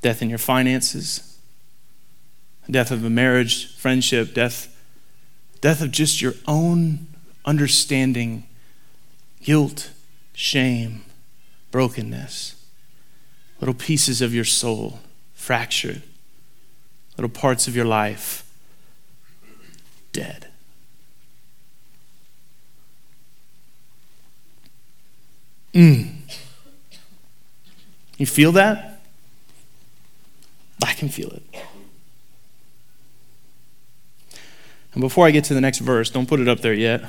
death 0.03 0.21
in 0.21 0.29
your 0.29 0.39
finances, 0.39 1.39
death 2.71 2.91
of 2.91 3.03
a 3.05 3.11
marriage, 3.11 3.75
friendship, 3.77 4.35
death 4.35 4.70
death 5.61 5.83
of 5.83 5.91
just 5.91 6.23
your 6.23 6.35
own 6.47 7.07
understanding, 7.45 8.45
guilt, 9.43 9.91
shame, 10.33 11.05
brokenness, 11.71 12.55
little 13.61 13.75
pieces 13.75 14.21
of 14.21 14.35
your 14.35 14.45
soul 14.45 15.01
fractured, 15.35 16.03
little 17.17 17.31
parts 17.31 17.69
of 17.69 17.77
your 17.77 17.85
life 17.85 18.45
dead. 20.13 20.49
Mm. 25.75 26.17
You 28.19 28.27
feel 28.27 28.53
that? 28.53 29.01
I 30.85 30.95
can 30.95 31.09
feel 31.09 31.31
it. 31.31 31.43
And 34.93 35.01
before 35.01 35.27
I 35.27 35.31
get 35.31 35.45
to 35.45 35.55
the 35.55 35.61
next 35.61 35.79
verse, 35.79 36.11
don't 36.11 36.29
put 36.29 36.41
it 36.41 36.49
up 36.49 36.61
there 36.61 36.75
yet. 36.75 37.03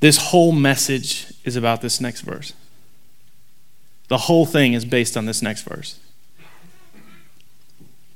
This 0.00 0.18
whole 0.28 0.52
message 0.52 1.32
is 1.44 1.56
about 1.56 1.80
this 1.80 2.00
next 2.00 2.20
verse. 2.20 2.52
The 4.08 4.18
whole 4.18 4.46
thing 4.46 4.72
is 4.72 4.84
based 4.84 5.16
on 5.16 5.26
this 5.26 5.42
next 5.42 5.62
verse. 5.62 5.98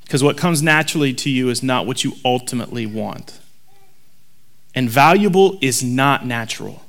Because 0.04 0.22
what 0.22 0.36
comes 0.36 0.62
naturally 0.62 1.14
to 1.14 1.30
you 1.30 1.48
is 1.48 1.62
not 1.62 1.86
what 1.86 2.04
you 2.04 2.12
ultimately 2.24 2.86
want. 2.86 3.40
And 4.74 4.88
valuable 4.88 5.58
is 5.60 5.82
not 5.82 6.26
natural. 6.26 6.82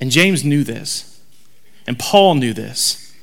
And 0.00 0.10
James 0.10 0.44
knew 0.44 0.64
this. 0.64 1.20
And 1.86 1.98
Paul 1.98 2.36
knew 2.36 2.52
this. 2.52 3.14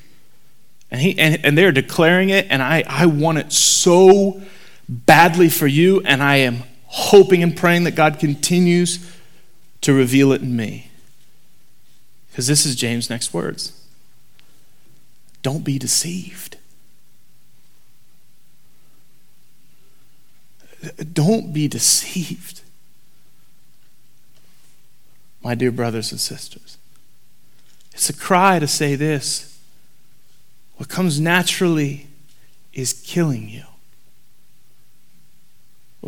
And, 0.91 1.01
he, 1.01 1.17
and, 1.17 1.43
and 1.45 1.57
they're 1.57 1.71
declaring 1.71 2.29
it, 2.29 2.47
and 2.49 2.61
I, 2.61 2.83
I 2.87 3.05
want 3.05 3.37
it 3.37 3.51
so 3.51 4.41
badly 4.87 5.49
for 5.49 5.67
you, 5.67 6.01
and 6.01 6.21
I 6.21 6.37
am 6.37 6.63
hoping 6.85 7.43
and 7.43 7.55
praying 7.55 7.83
that 7.85 7.95
God 7.95 8.19
continues 8.19 9.13
to 9.81 9.93
reveal 9.93 10.31
it 10.31 10.41
in 10.41 10.55
me. 10.55 10.91
Because 12.29 12.47
this 12.47 12.65
is 12.65 12.75
James' 12.75 13.09
next 13.09 13.33
words. 13.33 13.81
Don't 15.41 15.63
be 15.63 15.77
deceived. 15.77 16.57
Don't 21.13 21.51
be 21.51 21.67
deceived, 21.67 22.61
my 25.41 25.55
dear 25.55 25.71
brothers 25.71 26.11
and 26.11 26.21
sisters. 26.21 26.77
It's 27.93 28.09
a 28.09 28.13
cry 28.13 28.59
to 28.59 28.67
say 28.67 28.95
this 28.95 29.57
what 30.77 30.89
comes 30.89 31.19
naturally 31.19 32.07
is 32.73 32.93
killing 32.93 33.49
you 33.49 33.63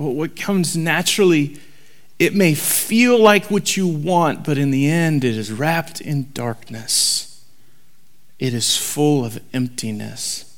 what 0.03 0.35
comes 0.35 0.77
naturally, 0.77 1.57
it 2.19 2.33
may 2.33 2.53
feel 2.53 3.19
like 3.19 3.49
what 3.49 3.75
you 3.75 3.87
want, 3.87 4.43
but 4.43 4.57
in 4.57 4.71
the 4.71 4.89
end, 4.89 5.23
it 5.23 5.35
is 5.35 5.51
wrapped 5.51 6.01
in 6.01 6.31
darkness. 6.33 7.43
It 8.37 8.53
is 8.53 8.77
full 8.77 9.25
of 9.25 9.39
emptiness. 9.53 10.57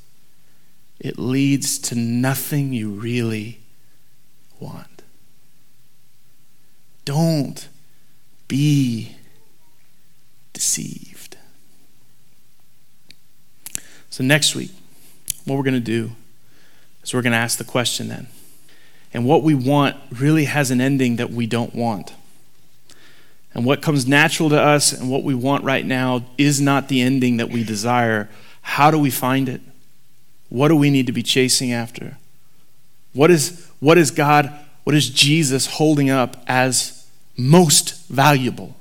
It 0.99 1.17
leads 1.17 1.80
to 1.80 1.95
nothing 1.95 2.73
you 2.73 2.89
really 2.89 3.62
want. 4.60 5.04
Don't 7.06 7.69
be 8.49 9.15
deceived. 10.52 11.38
So, 14.10 14.23
next 14.23 14.56
week, 14.56 14.71
what 15.45 15.56
we're 15.56 15.63
going 15.63 15.73
to 15.75 15.80
do 15.80 16.12
is 17.04 17.13
we're 17.13 17.21
going 17.21 17.32
to 17.32 17.38
ask 17.38 17.58
the 17.58 17.63
question 17.63 18.10
then 18.10 18.28
and 19.13 19.26
what 19.26 19.43
we 19.43 19.56
want 19.56 19.95
really 20.12 20.45
has 20.45 20.72
an 20.72 20.82
ending 20.82 21.15
that 21.15 21.32
we 21.32 21.48
don't 21.48 21.74
want. 21.74 22.13
And 23.54 23.65
what 23.65 23.82
comes 23.82 24.08
natural 24.08 24.50
to 24.50 24.62
us 24.62 24.91
and 24.91 25.10
what 25.10 25.24
we 25.24 25.34
want 25.34 25.63
right 25.63 25.86
now 25.86 26.26
is 26.38 26.62
not 26.62 26.88
the 26.88 27.02
ending 27.02 27.38
that 27.38 27.50
we 27.50 27.63
desire. 27.63 28.30
How 28.62 28.91
do 28.91 29.00
we 29.00 29.10
find 29.10 29.50
it? 29.50 29.62
What 30.50 30.67
do 30.67 30.76
we 30.76 30.89
need 30.89 31.08
to 31.08 31.12
be 31.12 31.24
chasing 31.24 31.72
after? 31.72 32.17
What 33.13 33.32
is, 33.32 33.67
what 33.80 33.98
is 33.98 34.12
God, 34.12 34.54
what 34.84 34.95
is 34.95 35.10
Jesus 35.10 35.65
holding 35.65 36.10
up 36.10 36.38
as 36.48 37.08
most 37.36 38.08
valuable? 38.08 38.76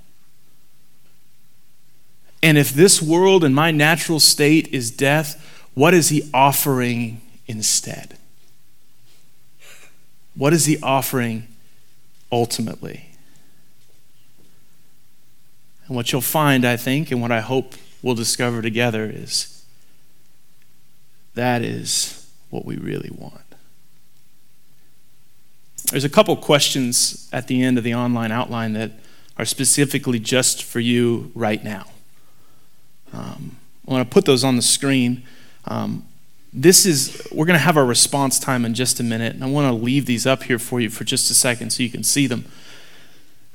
And 2.43 2.59
if 2.59 2.71
this 2.71 3.01
world 3.01 3.45
and 3.45 3.55
my 3.55 3.71
natural 3.71 4.21
state 4.21 4.69
is 4.69 4.91
death, 4.91 5.45
what 5.75 5.95
is 5.95 6.11
he 6.11 6.29
offering 6.35 7.21
instead? 7.47 8.17
What 10.38 10.53
is 10.53 10.66
he 10.66 10.79
offering 10.85 11.48
ultimately? 12.31 13.11
And 15.87 15.96
what 15.96 16.12
you'll 16.12 16.20
find, 16.20 16.64
I 16.64 16.77
think, 16.77 17.11
and 17.11 17.20
what 17.20 17.33
I 17.33 17.40
hope 17.40 17.74
we'll 18.03 18.14
discover 18.14 18.62
together 18.62 19.11
is 19.12 19.64
that 21.35 21.62
is 21.62 22.31
what 22.51 22.64
we 22.64 22.77
really 22.77 23.11
want. 23.11 23.42
There's 25.90 26.05
a 26.05 26.09
couple 26.09 26.37
questions 26.37 27.29
at 27.33 27.48
the 27.48 27.61
end 27.61 27.77
of 27.77 27.83
the 27.83 27.94
online 27.94 28.31
outline 28.31 28.74
that 28.74 28.92
are 29.38 29.44
specifically 29.44 30.20
just 30.20 30.62
for 30.62 30.79
you 30.79 31.33
right 31.35 31.64
now. 31.64 31.87
Um, 33.12 33.57
I 33.88 33.92
want 33.92 34.09
to 34.09 34.14
put 34.14 34.24
those 34.24 34.44
on 34.44 34.55
the 34.55 34.62
screen. 34.62 35.24
Um, 35.64 36.05
this 36.52 36.87
is, 36.87 37.26
we're 37.30 37.46
going 37.46 37.58
to 37.58 37.64
have 37.64 37.76
our 37.76 37.84
response 37.84 38.38
time 38.38 38.64
in 38.64 38.74
just 38.74 39.00
a 39.00 39.02
minute, 39.02 39.34
and 39.34 39.44
I 39.44 39.48
want 39.48 39.68
to 39.68 39.84
leave 39.84 40.06
these 40.06 40.26
up 40.26 40.44
here 40.44 40.58
for 40.58 40.80
you 40.80 40.88
for 40.88 41.04
just 41.04 41.30
a 41.30 41.34
second 41.34 41.70
so 41.70 41.82
you 41.82 41.90
can 41.90 42.02
see 42.02 42.26
them. 42.26 42.46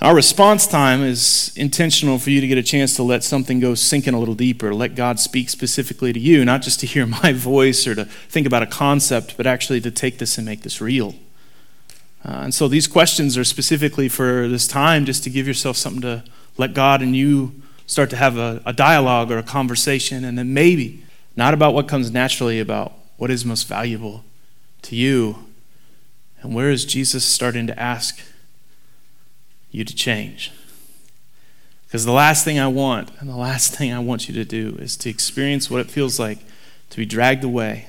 Our 0.02 0.16
response 0.16 0.68
time 0.68 1.02
is 1.02 1.54
intentional 1.56 2.20
for 2.20 2.30
you 2.30 2.42
to 2.42 2.48
get 2.48 2.58
a 2.58 2.64
chance 2.64 2.96
to 2.98 3.04
let 3.04 3.24
something 3.24 3.60
go 3.60 3.74
sink 3.74 4.06
in 4.06 4.14
a 4.14 4.20
little 4.20 4.36
deeper, 4.36 4.74
let 4.74 4.96
God 4.96 5.20
speak 5.20 5.50
specifically 5.50 6.12
to 6.12 6.20
you, 6.20 6.44
not 6.44 6.62
just 6.62 6.80
to 6.82 6.86
hear 6.86 7.06
my 7.24 7.34
voice 7.34 7.88
or 7.88 7.96
to 7.96 8.06
think 8.06 8.46
about 8.46 8.64
a 8.64 8.68
concept, 8.68 9.38
but 9.38 9.48
actually 9.48 9.82
to 9.82 9.92
take 9.92 10.18
this 10.18 10.38
and 10.38 10.46
make 10.46 10.62
this 10.62 10.82
real. 10.82 11.16
Uh, 12.26 12.42
and 12.44 12.54
so 12.54 12.68
these 12.68 12.88
questions 12.88 13.38
are 13.38 13.44
specifically 13.44 14.08
for 14.08 14.48
this 14.48 14.68
time, 14.68 15.06
just 15.06 15.24
to 15.24 15.30
give 15.30 15.48
yourself 15.48 15.78
something 15.78 16.02
to 16.02 16.24
let 16.58 16.74
God 16.74 17.02
and 17.02 17.16
you 17.16 17.62
start 17.86 18.10
to 18.12 18.16
have 18.16 18.38
a, 18.38 18.62
a 18.66 18.74
dialogue 18.74 19.32
or 19.32 19.38
a 19.38 19.44
conversation, 19.44 20.24
and 20.24 20.38
then 20.38 20.54
maybe 20.54 21.03
not 21.36 21.54
about 21.54 21.74
what 21.74 21.88
comes 21.88 22.12
naturally, 22.12 22.60
about 22.60 22.94
what 23.18 23.32
is 23.32 23.46
most 23.46 23.68
valuable 23.68 24.24
to 24.84 24.96
you. 24.96 25.38
And 26.42 26.54
where 26.54 26.70
is 26.70 26.86
Jesus 26.86 27.24
starting 27.24 27.68
to 27.68 27.80
ask 27.80 28.20
you 29.72 29.84
to 29.84 29.96
change? 29.96 30.52
Because 31.86 32.06
the 32.06 32.12
last 32.12 32.44
thing 32.44 32.60
I 32.60 32.68
want, 32.68 33.12
and 33.20 33.30
the 33.30 33.36
last 33.36 33.76
thing 33.76 33.94
I 33.94 34.00
want 34.00 34.28
you 34.28 34.34
to 34.36 34.46
do, 34.46 34.76
is 34.80 34.98
to 34.98 35.10
experience 35.10 35.70
what 35.70 35.80
it 35.80 35.90
feels 35.90 36.20
like 36.20 36.40
to 36.90 36.98
be 36.98 37.06
dragged 37.06 37.44
away, 37.44 37.88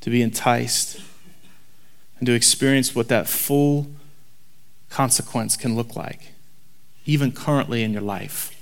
to 0.00 0.10
be 0.10 0.22
enticed, 0.22 1.00
and 2.18 2.26
to 2.26 2.32
experience 2.32 2.94
what 2.94 3.08
that 3.08 3.28
full 3.28 3.88
consequence 4.88 5.56
can 5.56 5.74
look 5.74 5.96
like, 5.96 6.32
even 7.04 7.32
currently 7.32 7.82
in 7.82 7.92
your 7.92 8.02
life. 8.02 8.55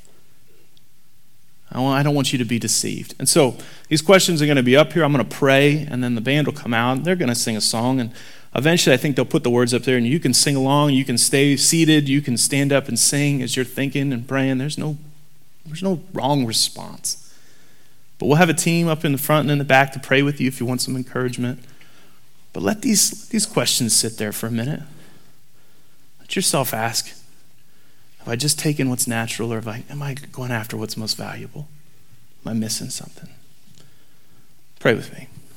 I 1.75 2.03
don't 2.03 2.15
want 2.15 2.33
you 2.33 2.39
to 2.39 2.45
be 2.45 2.59
deceived. 2.59 3.15
And 3.19 3.29
so 3.29 3.57
these 3.89 4.01
questions 4.01 4.41
are 4.41 4.47
going 4.47 4.57
to 4.57 4.63
be 4.63 4.77
up 4.77 4.93
here. 4.93 5.05
I'm 5.05 5.13
going 5.13 5.27
to 5.27 5.37
pray, 5.37 5.87
and 5.91 6.05
then 6.05 6.15
the 6.15 6.21
band 6.21 6.47
will 6.47 6.55
come 6.55 6.73
out. 6.73 6.99
and 6.99 7.05
They're 7.05 7.17
going 7.17 7.29
to 7.29 7.35
sing 7.35 7.57
a 7.57 7.61
song, 7.61 8.01
and 8.01 8.13
eventually 8.55 8.95
I 8.95 8.97
think 8.97 9.17
they'll 9.17 9.25
put 9.25 9.43
the 9.43 9.51
words 9.51 9.75
up 9.75 9.83
there, 9.83 9.97
and 9.97 10.07
you 10.07 10.21
can 10.21 10.33
sing 10.33 10.55
along. 10.55 10.91
You 10.91 11.05
can 11.05 11.19
stay 11.19 11.57
seated. 11.57 12.09
You 12.09 12.21
can 12.21 12.37
stand 12.37 12.73
up 12.73 12.87
and 12.87 12.99
sing 12.99 13.43
as 13.43 13.57
you're 13.57 13.65
thinking 13.65 14.13
and 14.13 14.27
praying. 14.27 14.59
There's 14.59 14.79
no, 14.79 14.99
there's 15.67 15.83
no 15.83 16.01
wrong 16.13 16.47
response. 16.47 17.21
But 18.19 18.27
we'll 18.27 18.37
have 18.37 18.49
a 18.49 18.55
team 18.55 18.87
up 18.87 19.05
in 19.05 19.11
the 19.11 19.19
front 19.19 19.43
and 19.43 19.51
in 19.51 19.59
the 19.59 19.65
back 19.65 19.93
to 19.93 19.99
pray 19.99 20.23
with 20.23 20.41
you 20.41 20.47
if 20.47 20.61
you 20.61 20.67
want 20.67 20.81
some 20.81 20.95
encouragement. 20.95 21.59
But 22.53 22.63
let 22.63 22.83
these, 22.83 23.29
these 23.29 23.47
questions 23.47 23.97
sit 23.97 24.17
there 24.17 24.31
for 24.31 24.47
a 24.47 24.53
minute. 24.53 24.83
Let 26.21 26.37
yourself 26.37 26.73
ask 26.73 27.24
Have 28.25 28.33
I 28.33 28.37
just 28.37 28.59
taken 28.59 28.89
what's 28.89 29.07
natural, 29.07 29.53
or 29.53 29.59
I, 29.69 29.85
am 29.91 30.03
I 30.03 30.15
going 30.15 30.51
after 30.51 30.79
what's 30.79 30.97
most 30.97 31.15
valuable? 31.15 31.69
Am 32.45 32.53
I 32.53 32.55
missing 32.55 32.89
something? 32.89 33.29
Pray 34.81 34.95
with 34.95 35.13
me. 35.13 35.29